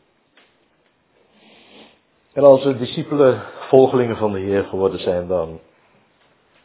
En 2.33 2.43
als 2.43 2.65
we 2.65 2.77
discipelen, 2.77 3.43
volgelingen 3.69 4.17
van 4.17 4.33
de 4.33 4.41
Heer 4.41 4.65
geworden 4.65 5.01
zijn, 5.01 5.27
dan 5.27 5.61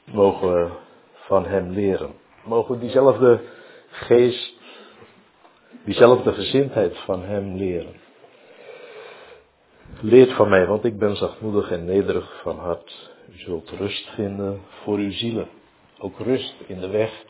mogen 0.06 0.54
we 0.54 0.72
van 1.14 1.46
Hem 1.46 1.70
leren. 1.70 2.14
Mogen 2.44 2.74
we 2.74 2.80
diezelfde 2.80 3.42
geest 3.88 4.62
diezelfde 5.84 6.34
gezindheid 6.34 6.98
van 6.98 7.24
hem 7.24 7.56
leren. 7.56 8.02
Leert 10.02 10.34
van 10.34 10.50
mij, 10.50 10.68
want 10.68 10.84
ik 10.84 10.98
ben 10.98 11.16
zachtmoedig 11.16 11.72
en 11.72 11.86
nederig 11.86 12.42
van 12.42 12.58
hart. 12.58 13.12
U 13.30 13.38
zult 13.38 13.70
rust 13.70 14.10
vinden 14.10 14.62
voor 14.84 14.98
uw 14.98 15.12
zielen. 15.12 15.48
Ook 16.00 16.20
rust 16.20 16.56
in 16.68 16.80
de 16.80 16.88
weg 16.88 17.24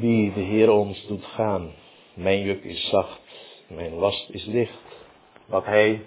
die 0.00 0.32
de 0.32 0.40
Heer 0.40 0.70
ons 0.70 1.06
doet 1.06 1.24
gaan. 1.24 1.72
Mijn 2.14 2.42
juk 2.42 2.64
is 2.64 2.88
zacht, 2.88 3.20
mijn 3.68 3.94
last 3.94 4.30
is 4.30 4.44
licht. 4.44 4.80
Wat 5.46 5.64
Hij 5.64 6.04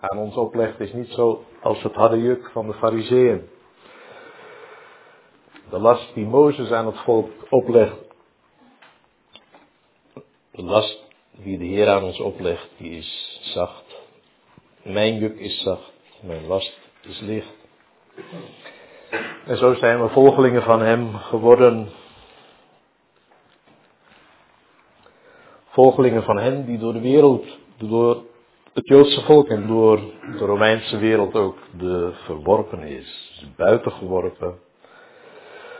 aan 0.00 0.18
ons 0.18 0.36
oplegt 0.36 0.80
is 0.80 0.92
niet 0.92 1.10
zo 1.10 1.44
als 1.60 1.82
het 1.82 1.94
harde 1.94 2.22
juk 2.22 2.50
van 2.52 2.66
de 2.66 2.74
fariseeën. 2.74 3.48
De 5.70 5.78
last 5.78 6.14
die 6.14 6.26
Mozes 6.26 6.70
aan 6.70 6.86
het 6.86 6.98
volk 6.98 7.30
oplegt 7.48 8.05
de 10.56 10.62
last 10.62 11.04
die 11.36 11.58
de 11.58 11.64
Heer 11.64 11.88
aan 11.88 12.02
ons 12.02 12.20
oplegt, 12.20 12.68
die 12.76 12.90
is 12.90 13.40
zacht. 13.42 13.84
Mijn 14.82 15.18
juk 15.18 15.38
is 15.38 15.62
zacht, 15.62 15.92
mijn 16.20 16.46
last 16.46 16.78
is 17.02 17.20
licht. 17.20 17.54
En 19.46 19.56
zo 19.56 19.74
zijn 19.74 20.02
we 20.02 20.08
volgelingen 20.08 20.62
van 20.62 20.80
Hem 20.80 21.14
geworden. 21.14 21.88
Volgelingen 25.66 26.22
van 26.22 26.38
Hem 26.38 26.64
die 26.64 26.78
door 26.78 26.92
de 26.92 27.00
wereld, 27.00 27.46
door 27.76 28.24
het 28.72 28.88
Joodse 28.88 29.24
volk 29.24 29.48
en 29.48 29.66
door 29.66 30.00
de 30.38 30.44
Romeinse 30.44 30.98
wereld 30.98 31.34
ook 31.34 31.58
de 31.78 32.12
verworpen 32.24 32.82
is. 32.82 33.44
buitengeworpen, 33.56 34.58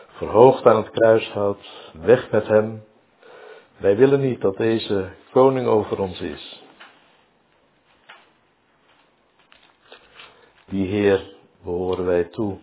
verhoogd 0.08 0.66
aan 0.66 0.76
het 0.76 0.90
kruishout, 0.90 1.92
weg 1.92 2.30
met 2.30 2.46
Hem. 2.46 2.85
Wij 3.76 3.96
willen 3.96 4.20
niet 4.20 4.40
dat 4.40 4.56
deze 4.56 5.10
koning 5.30 5.66
over 5.66 6.00
ons 6.00 6.20
is. 6.20 6.62
Die 10.64 10.86
Heer 10.86 11.34
behoren 11.62 12.04
wij 12.04 12.24
toe. 12.24 12.58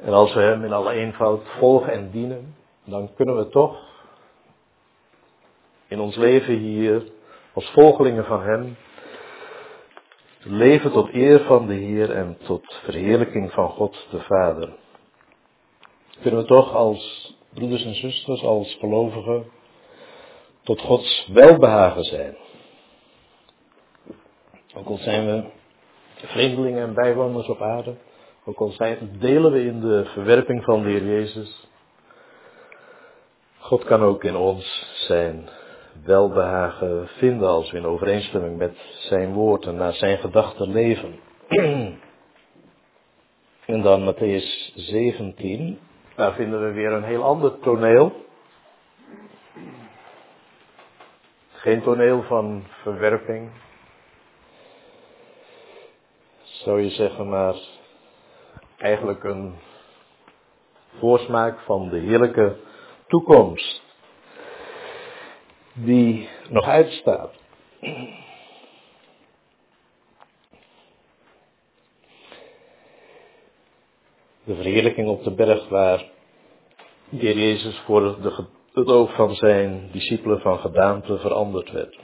En 0.00 0.12
als 0.12 0.34
we 0.34 0.40
Hem 0.40 0.64
in 0.64 0.72
alle 0.72 0.92
eenvoud 0.92 1.42
volgen 1.58 1.92
en 1.92 2.10
dienen, 2.10 2.56
dan 2.84 3.14
kunnen 3.14 3.36
we 3.36 3.48
toch 3.48 3.92
in 5.88 6.00
ons 6.00 6.16
leven 6.16 6.54
hier 6.54 7.02
als 7.52 7.70
volgelingen 7.70 8.24
van 8.24 8.42
Hem, 8.42 8.76
leven 10.42 10.92
tot 10.92 11.12
eer 11.12 11.40
van 11.40 11.66
de 11.66 11.74
Heer 11.74 12.10
en 12.10 12.38
tot 12.42 12.80
verheerlijking 12.84 13.52
van 13.52 13.68
God 13.68 14.06
de 14.10 14.20
Vader. 14.20 14.72
Kunnen 16.20 16.40
we 16.40 16.46
toch 16.46 16.74
als 16.74 17.33
broeders 17.54 17.84
en 17.84 17.94
zusters, 17.94 18.42
als 18.42 18.76
gelovigen, 18.80 19.44
tot 20.62 20.80
Gods 20.80 21.28
welbehagen 21.32 22.04
zijn. 22.04 22.36
Ook 24.74 24.86
al 24.86 24.96
zijn 24.96 25.26
we 25.26 25.44
vreemdelingen 26.14 26.82
en 26.82 26.94
bijwoners 26.94 27.48
op 27.48 27.62
aarde, 27.62 27.94
ook 28.44 28.58
al 28.58 28.70
zijn, 28.70 29.16
delen 29.18 29.52
we 29.52 29.64
in 29.64 29.80
de 29.80 30.04
verwerping 30.04 30.64
van 30.64 30.82
de 30.82 30.88
Heer 30.88 31.04
Jezus, 31.04 31.68
God 33.58 33.84
kan 33.84 34.02
ook 34.02 34.24
in 34.24 34.36
ons 34.36 34.86
zijn 35.06 35.48
welbehagen 36.04 37.08
vinden 37.08 37.48
als 37.48 37.70
we 37.70 37.76
in 37.76 37.86
overeenstemming 37.86 38.56
met 38.56 38.76
zijn 38.98 39.32
woord 39.32 39.66
en 39.66 39.74
naar 39.74 39.92
zijn 39.92 40.18
gedachten 40.18 40.72
leven. 40.72 41.14
En 43.66 43.82
dan 43.82 44.14
Matthäus 44.14 44.74
17, 44.74 45.78
daar 46.14 46.34
vinden 46.34 46.60
we 46.66 46.72
weer 46.72 46.92
een 46.92 47.04
heel 47.04 47.22
ander 47.22 47.58
toneel. 47.58 48.12
Geen 51.52 51.82
toneel 51.82 52.22
van 52.22 52.64
verwerping. 52.82 53.50
Zou 56.42 56.82
je 56.82 56.90
zeggen, 56.90 57.28
maar 57.28 57.54
eigenlijk 58.78 59.24
een 59.24 59.54
voorsmaak 60.98 61.58
van 61.60 61.88
de 61.88 61.98
heerlijke 61.98 62.56
toekomst. 63.06 63.82
Die 65.72 66.28
nog 66.48 66.66
uitstaat. 66.66 67.32
De 74.44 74.54
verheerlijking 74.54 75.08
op 75.08 75.24
de 75.24 75.30
berg 75.30 75.68
waar 75.68 76.04
de 77.08 77.16
Heer 77.16 77.38
Jezus 77.38 77.78
voor 77.78 78.00
de, 78.22 78.44
het 78.72 78.86
oog 78.86 79.14
van 79.14 79.34
zijn 79.34 79.88
discipelen 79.92 80.40
van 80.40 80.58
gedaante 80.58 81.18
veranderd 81.18 81.70
werd. 81.70 81.98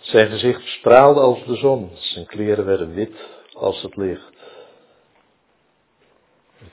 Zijn 0.00 0.30
gezicht 0.30 0.66
straalde 0.66 1.20
als 1.20 1.44
de 1.44 1.56
zon, 1.56 1.90
zijn 1.94 2.26
kleren 2.26 2.64
werden 2.64 2.94
wit 2.94 3.28
als 3.52 3.82
het 3.82 3.96
licht. 3.96 4.32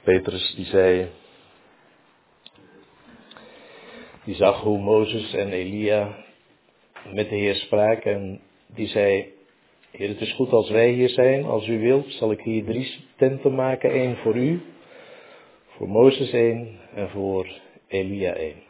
Petrus 0.04 0.56
die 0.56 0.66
zei, 0.66 1.10
die 4.24 4.36
zag 4.36 4.62
hoe 4.62 4.80
Mozes 4.80 5.34
en 5.34 5.52
Elia 5.52 6.26
met 7.14 7.30
de 7.30 7.36
Heer 7.36 7.56
spraken 7.56 8.14
en 8.14 8.42
die 8.68 8.88
zei, 8.88 9.37
Heer 9.91 10.08
het 10.08 10.21
is 10.21 10.34
goed 10.34 10.52
als 10.52 10.69
wij 10.69 10.89
hier 10.89 11.10
zijn, 11.10 11.45
als 11.45 11.67
u 11.67 11.80
wilt 11.80 12.12
zal 12.12 12.32
ik 12.32 12.41
hier 12.41 12.65
drie 12.65 13.06
tenten 13.15 13.56
maken, 13.56 13.91
één 13.91 14.17
voor 14.17 14.36
u, 14.36 14.62
voor 15.67 15.88
Mozes 15.88 16.32
één 16.32 16.80
en 16.93 17.10
voor 17.10 17.47
Elia 17.88 18.34
één. 18.34 18.63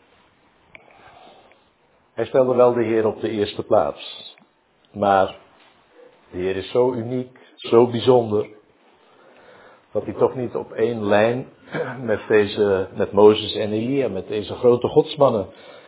Hij 2.13 2.25
stelde 2.25 2.56
wel 2.56 2.73
de 2.73 2.84
Heer 2.84 3.06
op 3.06 3.21
de 3.21 3.30
eerste 3.30 3.63
plaats. 3.63 4.36
Maar 4.91 5.36
de 6.32 6.38
Heer 6.38 6.56
is 6.56 6.71
zo 6.71 6.93
uniek, 6.93 7.39
zo 7.56 7.88
bijzonder, 7.88 8.47
dat 9.91 10.03
hij 10.03 10.13
toch 10.13 10.36
niet 10.36 10.56
op 10.56 10.71
één 10.71 11.06
lijn 11.06 11.47
met, 12.01 12.19
deze, 12.27 12.88
met 12.95 13.12
Mozes 13.12 13.56
en 13.56 13.71
Elia, 13.71 14.08
met 14.08 14.27
deze 14.27 14.53
grote 14.53 14.88
godsmannen, 14.88 15.47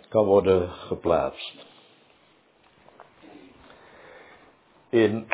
kan 0.09 0.25
worden 0.25 0.69
geplaatst. 0.69 1.68
In 4.91 5.27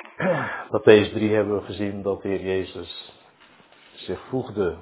Matthäus 0.72 1.14
3 1.14 1.34
hebben 1.34 1.56
we 1.56 1.66
gezien 1.66 2.02
dat 2.02 2.22
de 2.22 2.28
Heer 2.28 2.42
Jezus 2.42 3.14
zich 3.94 4.20
voegde 4.30 4.76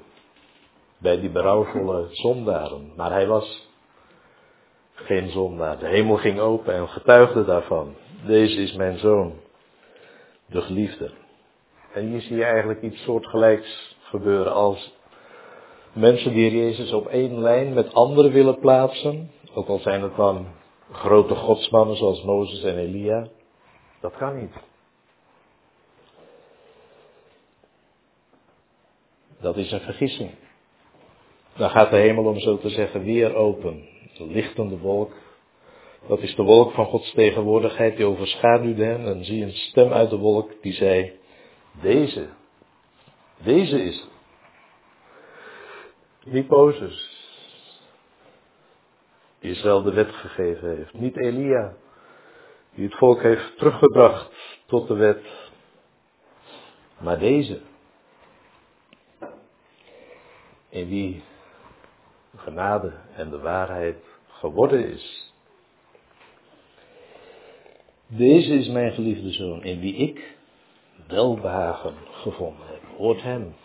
bij 0.98 1.20
die 1.20 1.30
berouwvolle 1.30 2.08
zondaren. 2.12 2.92
Maar 2.96 3.12
hij 3.12 3.28
was 3.28 3.70
geen 4.94 5.30
zondaar. 5.30 5.80
De 5.80 5.88
hemel 5.88 6.18
ging 6.18 6.40
open 6.40 6.74
en 6.74 6.90
getuigde 6.90 7.46
daarvan. 7.46 7.96
Deze 8.26 8.62
is 8.62 8.74
mijn 8.74 8.98
zoon, 8.98 9.34
de 10.46 10.62
geliefde. 10.62 11.12
En 11.94 12.08
hier 12.08 12.22
zie 12.22 12.36
je 12.36 12.44
eigenlijk 12.44 12.82
iets 12.82 13.04
soortgelijks 13.04 13.98
gebeuren 14.02 14.54
als 14.54 14.94
mensen 15.92 16.34
die 16.34 16.58
Jezus 16.58 16.92
op 16.94 17.08
één 17.08 17.40
lijn 17.40 17.74
met 17.74 17.94
anderen 17.94 18.32
willen 18.32 18.60
plaatsen. 18.60 19.32
Ook 19.54 19.68
al 19.68 19.80
zijn 19.80 20.02
het 20.02 20.16
dan 20.16 20.48
grote 20.92 21.36
godsmannen 21.36 21.96
zoals 21.96 22.24
Mozes 22.24 22.64
en 22.64 22.78
Elia. 22.78 23.28
Dat 24.04 24.18
kan 24.18 24.39
niet. 24.39 24.54
Dat 29.39 29.58
is 29.58 29.72
een 29.72 29.80
vergissing. 29.80 30.32
Dan 31.56 31.70
gaat 31.70 31.89
de 31.89 31.96
hemel, 31.96 32.26
om 32.26 32.39
zo 32.39 32.58
te 32.58 32.70
zeggen, 32.70 33.04
weer 33.04 33.36
open. 33.36 33.88
Een 34.18 34.32
lichtende 34.32 34.78
wolk. 34.78 35.13
Dat 36.08 36.20
is 36.20 36.36
de 36.36 36.44
wolk 36.44 36.72
van 36.74 36.86
Gods 36.86 37.12
tegenwoordigheid 37.12 37.98
die 37.98 38.06
overschaduwde 38.06 38.84
hen. 38.84 39.06
En 39.06 39.26
zie 39.26 39.44
een 39.44 39.52
stem 39.52 39.94
uit 39.94 40.10
de 40.10 40.18
wolk 40.18 40.52
die 40.62 40.74
zei, 40.74 41.20
deze, 41.82 42.30
deze 43.44 43.84
is. 43.84 44.08
Niet 46.26 46.50
Mozes, 46.50 47.10
die 49.39 49.52
Israël 49.52 49.82
de 49.82 49.94
wet 49.94 50.12
gegeven 50.12 50.76
heeft. 50.76 50.94
Niet 50.94 51.18
Elia, 51.18 51.76
die 52.76 52.86
het 52.86 52.96
volk 52.96 53.22
heeft 53.22 53.58
teruggebracht 53.58 54.32
tot 54.66 54.88
de 54.88 54.94
wet. 54.94 55.26
Maar 56.98 57.20
deze, 57.20 57.62
in 60.70 60.88
wie 60.88 61.24
genade 62.36 62.94
en 63.16 63.30
de 63.30 63.40
waarheid 63.40 63.98
geworden 64.28 64.90
is. 64.90 65.34
Deze 68.08 68.54
is 68.54 68.68
mijn 68.68 68.94
geliefde 68.94 69.32
zoon, 69.32 69.64
in 69.64 69.80
wie 69.80 69.96
ik 69.96 70.36
welbehagen 71.08 71.96
gevonden 72.12 72.68
heb. 72.68 72.82
Hoort 72.98 73.22
hem. 73.22 73.56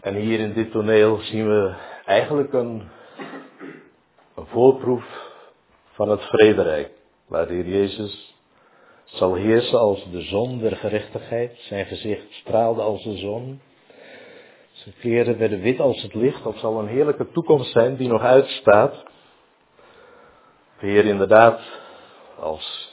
En 0.00 0.14
hier 0.14 0.40
in 0.40 0.52
dit 0.52 0.70
toneel 0.70 1.18
zien 1.18 1.46
we 1.46 1.74
eigenlijk 2.04 2.52
een, 2.52 2.88
een 4.34 4.46
voorproef 4.46 5.04
van 5.92 6.08
het 6.08 6.22
vrederijk, 6.22 6.90
waar 7.26 7.46
de 7.46 7.52
Heer 7.52 7.68
Jezus 7.68 8.36
zal 9.04 9.34
heersen 9.34 9.78
als 9.78 10.10
de 10.10 10.20
zon 10.20 10.58
der 10.58 10.76
gerechtigheid. 10.76 11.58
Zijn 11.58 11.86
gezicht 11.86 12.32
straalde 12.32 12.82
als 12.82 13.02
de 13.02 13.16
zon. 13.16 13.60
Zijn 14.72 14.94
kleren 15.00 15.38
werden 15.38 15.60
wit 15.60 15.80
als 15.80 16.02
het 16.02 16.14
licht. 16.14 16.42
Dat 16.42 16.56
zal 16.56 16.78
een 16.78 16.88
heerlijke 16.88 17.30
toekomst 17.30 17.72
zijn 17.72 17.96
die 17.96 18.08
nog 18.08 18.22
uitstaat. 18.22 18.94
De 20.78 20.86
Heer 20.86 21.04
inderdaad 21.04 21.60
als 22.38 22.90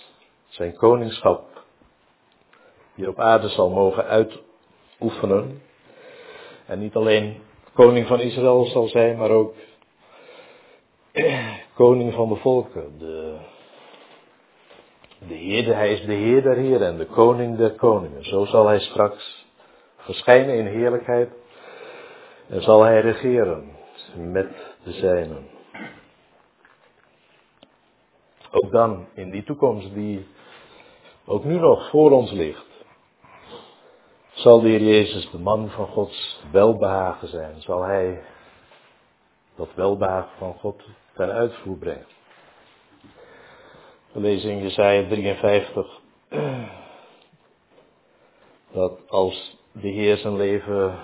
zijn 0.47 0.75
koningschap 0.75 1.47
hier 2.95 3.07
op 3.07 3.19
aarde 3.19 3.49
zal 3.49 3.69
mogen 3.69 4.05
uitoefenen. 4.05 5.61
En 6.65 6.79
niet 6.79 6.95
alleen 6.95 7.41
koning 7.79 8.07
van 8.07 8.19
Israël 8.19 8.65
zal 8.65 8.87
zijn, 8.87 9.17
maar 9.17 9.29
ook 9.29 9.53
koning 11.73 12.13
van 12.13 12.29
de 12.29 12.35
volken. 12.35 12.97
De, 12.97 13.37
de 15.27 15.73
hij 15.73 15.93
is 15.93 16.05
de 16.05 16.13
Heer 16.13 16.41
der 16.41 16.55
Heeren 16.55 16.87
en 16.87 16.97
de 16.97 17.05
koning 17.05 17.57
der 17.57 17.71
koningen. 17.71 18.25
Zo 18.25 18.45
zal 18.45 18.67
hij 18.67 18.79
straks 18.79 19.45
verschijnen 19.97 20.55
in 20.55 20.65
heerlijkheid 20.65 21.29
en 22.47 22.61
zal 22.61 22.83
hij 22.83 23.01
regeren 23.01 23.71
met 24.15 24.75
de 24.83 24.91
zijnen. 24.91 25.47
Ook 28.51 28.71
dan, 28.71 29.07
in 29.13 29.29
die 29.29 29.43
toekomst 29.43 29.93
die 29.93 30.27
ook 31.25 31.43
nu 31.43 31.59
nog 31.59 31.89
voor 31.89 32.11
ons 32.11 32.31
ligt, 32.31 32.68
zal 34.39 34.61
de 34.61 34.67
Heer 34.67 34.81
Jezus, 34.81 35.29
de 35.31 35.39
man 35.39 35.69
van 35.69 35.87
Gods 35.87 36.39
welbehagen 36.51 37.27
zijn. 37.27 37.61
Zal 37.61 37.81
hij 37.81 38.21
dat 39.55 39.69
welbehagen 39.75 40.37
van 40.37 40.53
God 40.53 40.83
ten 41.13 41.31
uitvoer 41.31 41.77
brengen. 41.77 42.07
We 44.11 44.19
lezen 44.19 44.51
in 44.51 44.61
Jesaja 44.61 45.07
53 45.07 45.99
dat 48.71 48.99
als 49.09 49.57
de 49.71 49.87
Heer 49.87 50.17
zijn 50.17 50.37
leven 50.37 50.95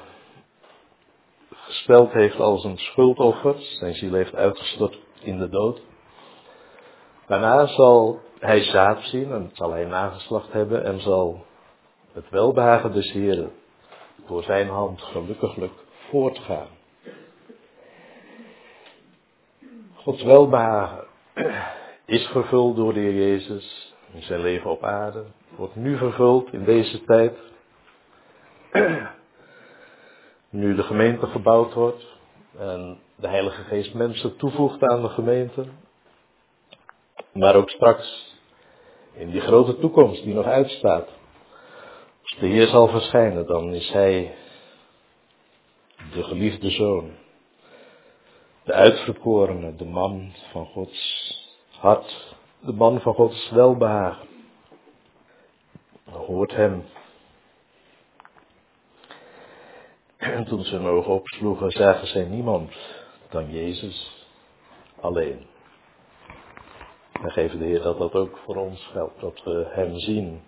gesteld 1.49 2.11
heeft 2.11 2.39
als 2.39 2.63
een 2.63 2.77
schuldoffer, 2.77 3.55
zijn 3.59 3.93
ziel 3.93 4.13
heeft 4.13 4.35
uitgestort 4.35 4.99
in 5.19 5.37
de 5.37 5.49
dood, 5.49 5.81
Daarna 7.27 7.67
zal 7.67 8.19
hij 8.39 8.63
zaad 8.63 9.01
zien 9.01 9.31
en 9.31 9.49
zal 9.53 9.71
hij 9.71 9.85
nageslacht 9.85 10.51
hebben 10.51 10.83
en 10.83 11.01
zal 11.01 11.45
het 12.15 12.29
welbehagen 12.29 12.91
des 12.91 13.11
Heren 13.11 13.51
door 14.27 14.43
zijn 14.43 14.67
hand 14.67 15.01
gelukkiglijk 15.01 15.73
voortgaan. 16.09 16.67
Gods 19.93 20.23
welbehagen 20.23 21.05
is 22.05 22.25
vervuld 22.27 22.75
door 22.75 22.93
de 22.93 22.99
Heer 22.99 23.13
Jezus 23.13 23.95
in 24.13 24.21
zijn 24.21 24.41
leven 24.41 24.69
op 24.69 24.83
aarde. 24.83 25.23
Wordt 25.55 25.75
nu 25.75 25.97
vervuld 25.97 26.53
in 26.53 26.63
deze 26.63 27.03
tijd. 27.03 27.37
Nu 30.49 30.75
de 30.75 30.83
gemeente 30.83 31.27
gebouwd 31.27 31.73
wordt 31.73 32.05
en 32.57 32.99
de 33.15 33.27
Heilige 33.27 33.63
Geest 33.63 33.93
mensen 33.93 34.37
toevoegt 34.37 34.81
aan 34.81 35.01
de 35.01 35.09
gemeente. 35.09 35.65
Maar 37.31 37.55
ook 37.55 37.69
straks 37.69 38.35
in 39.13 39.29
die 39.29 39.41
grote 39.41 39.79
toekomst 39.79 40.23
die 40.23 40.33
nog 40.33 40.45
uitstaat. 40.45 41.14
De 42.39 42.47
Heer 42.47 42.67
zal 42.67 42.87
verschijnen, 42.87 43.45
dan 43.45 43.73
is 43.73 43.91
Hij 43.91 44.35
de 46.11 46.23
geliefde 46.23 46.69
zoon. 46.69 47.11
De 48.63 48.73
uitverkorene, 48.73 49.75
de 49.75 49.85
man 49.85 50.33
van 50.51 50.65
Gods 50.65 51.33
hart, 51.79 52.35
de 52.59 52.73
man 52.73 53.01
van 53.01 53.13
Gods 53.13 53.49
welbehagen. 53.49 54.27
Hoort 56.03 56.51
hem. 56.51 56.83
En 60.17 60.45
toen 60.45 60.63
ze 60.63 60.75
hun 60.75 60.85
ogen 60.85 61.13
opsloegen, 61.13 61.71
zagen 61.71 62.07
zij 62.07 62.25
niemand 62.25 62.71
dan 63.29 63.51
Jezus 63.51 64.25
alleen. 65.01 65.45
En 67.11 67.31
geven 67.31 67.59
de 67.59 67.65
Heer 67.65 67.81
dat 67.81 67.97
dat 67.97 68.13
ook 68.13 68.37
voor 68.37 68.55
ons 68.55 68.89
geldt, 68.91 69.19
dat 69.19 69.43
we 69.43 69.65
Hem 69.69 69.99
zien. 69.99 70.41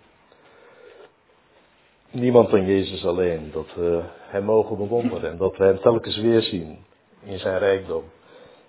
Niemand 2.10 2.50
dan 2.50 2.66
Jezus 2.66 3.04
alleen, 3.04 3.50
dat 3.52 3.74
we 3.74 4.02
Hem 4.18 4.44
mogen 4.44 4.76
bewonderen 4.76 5.30
en 5.30 5.36
dat 5.36 5.56
we 5.56 5.64
Hem 5.64 5.80
telkens 5.80 6.16
weer 6.16 6.42
zien 6.42 6.78
in 7.24 7.38
Zijn 7.38 7.58
rijkdom 7.58 8.02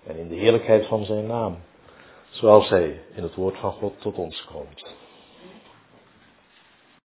en 0.06 0.16
in 0.16 0.28
de 0.28 0.34
heerlijkheid 0.34 0.86
van 0.86 1.04
Zijn 1.04 1.26
naam, 1.26 1.56
zoals 2.30 2.68
Hij 2.68 3.00
in 3.14 3.22
het 3.22 3.34
woord 3.34 3.58
van 3.58 3.72
God 3.72 4.00
tot 4.00 4.16
ons 4.16 4.44
komt. 4.44 4.94